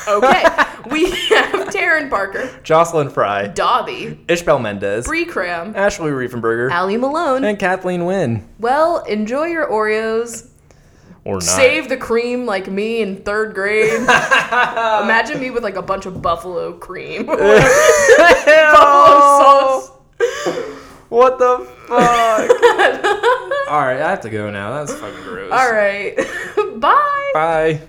[0.09, 0.45] Okay,
[0.89, 7.43] we have Taryn Parker, Jocelyn Fry, Dobby, Ishbel Mendez, Brie Cram, Ashley Riefenberger, Allie Malone.
[7.43, 8.49] and Kathleen Wynn.
[8.61, 10.49] Well, enjoy your Oreos.
[11.25, 11.43] Or not.
[11.43, 13.95] Save the cream like me in third grade.
[14.01, 17.27] Imagine me with like a bunch of buffalo cream.
[17.27, 17.49] buffalo
[18.79, 19.91] sauce.
[21.09, 23.46] What the fuck?
[23.69, 24.73] All right, I have to go now.
[24.73, 25.53] That's fucking gross.
[25.53, 26.17] All right.
[26.81, 27.31] Bye.
[27.35, 27.81] Bye.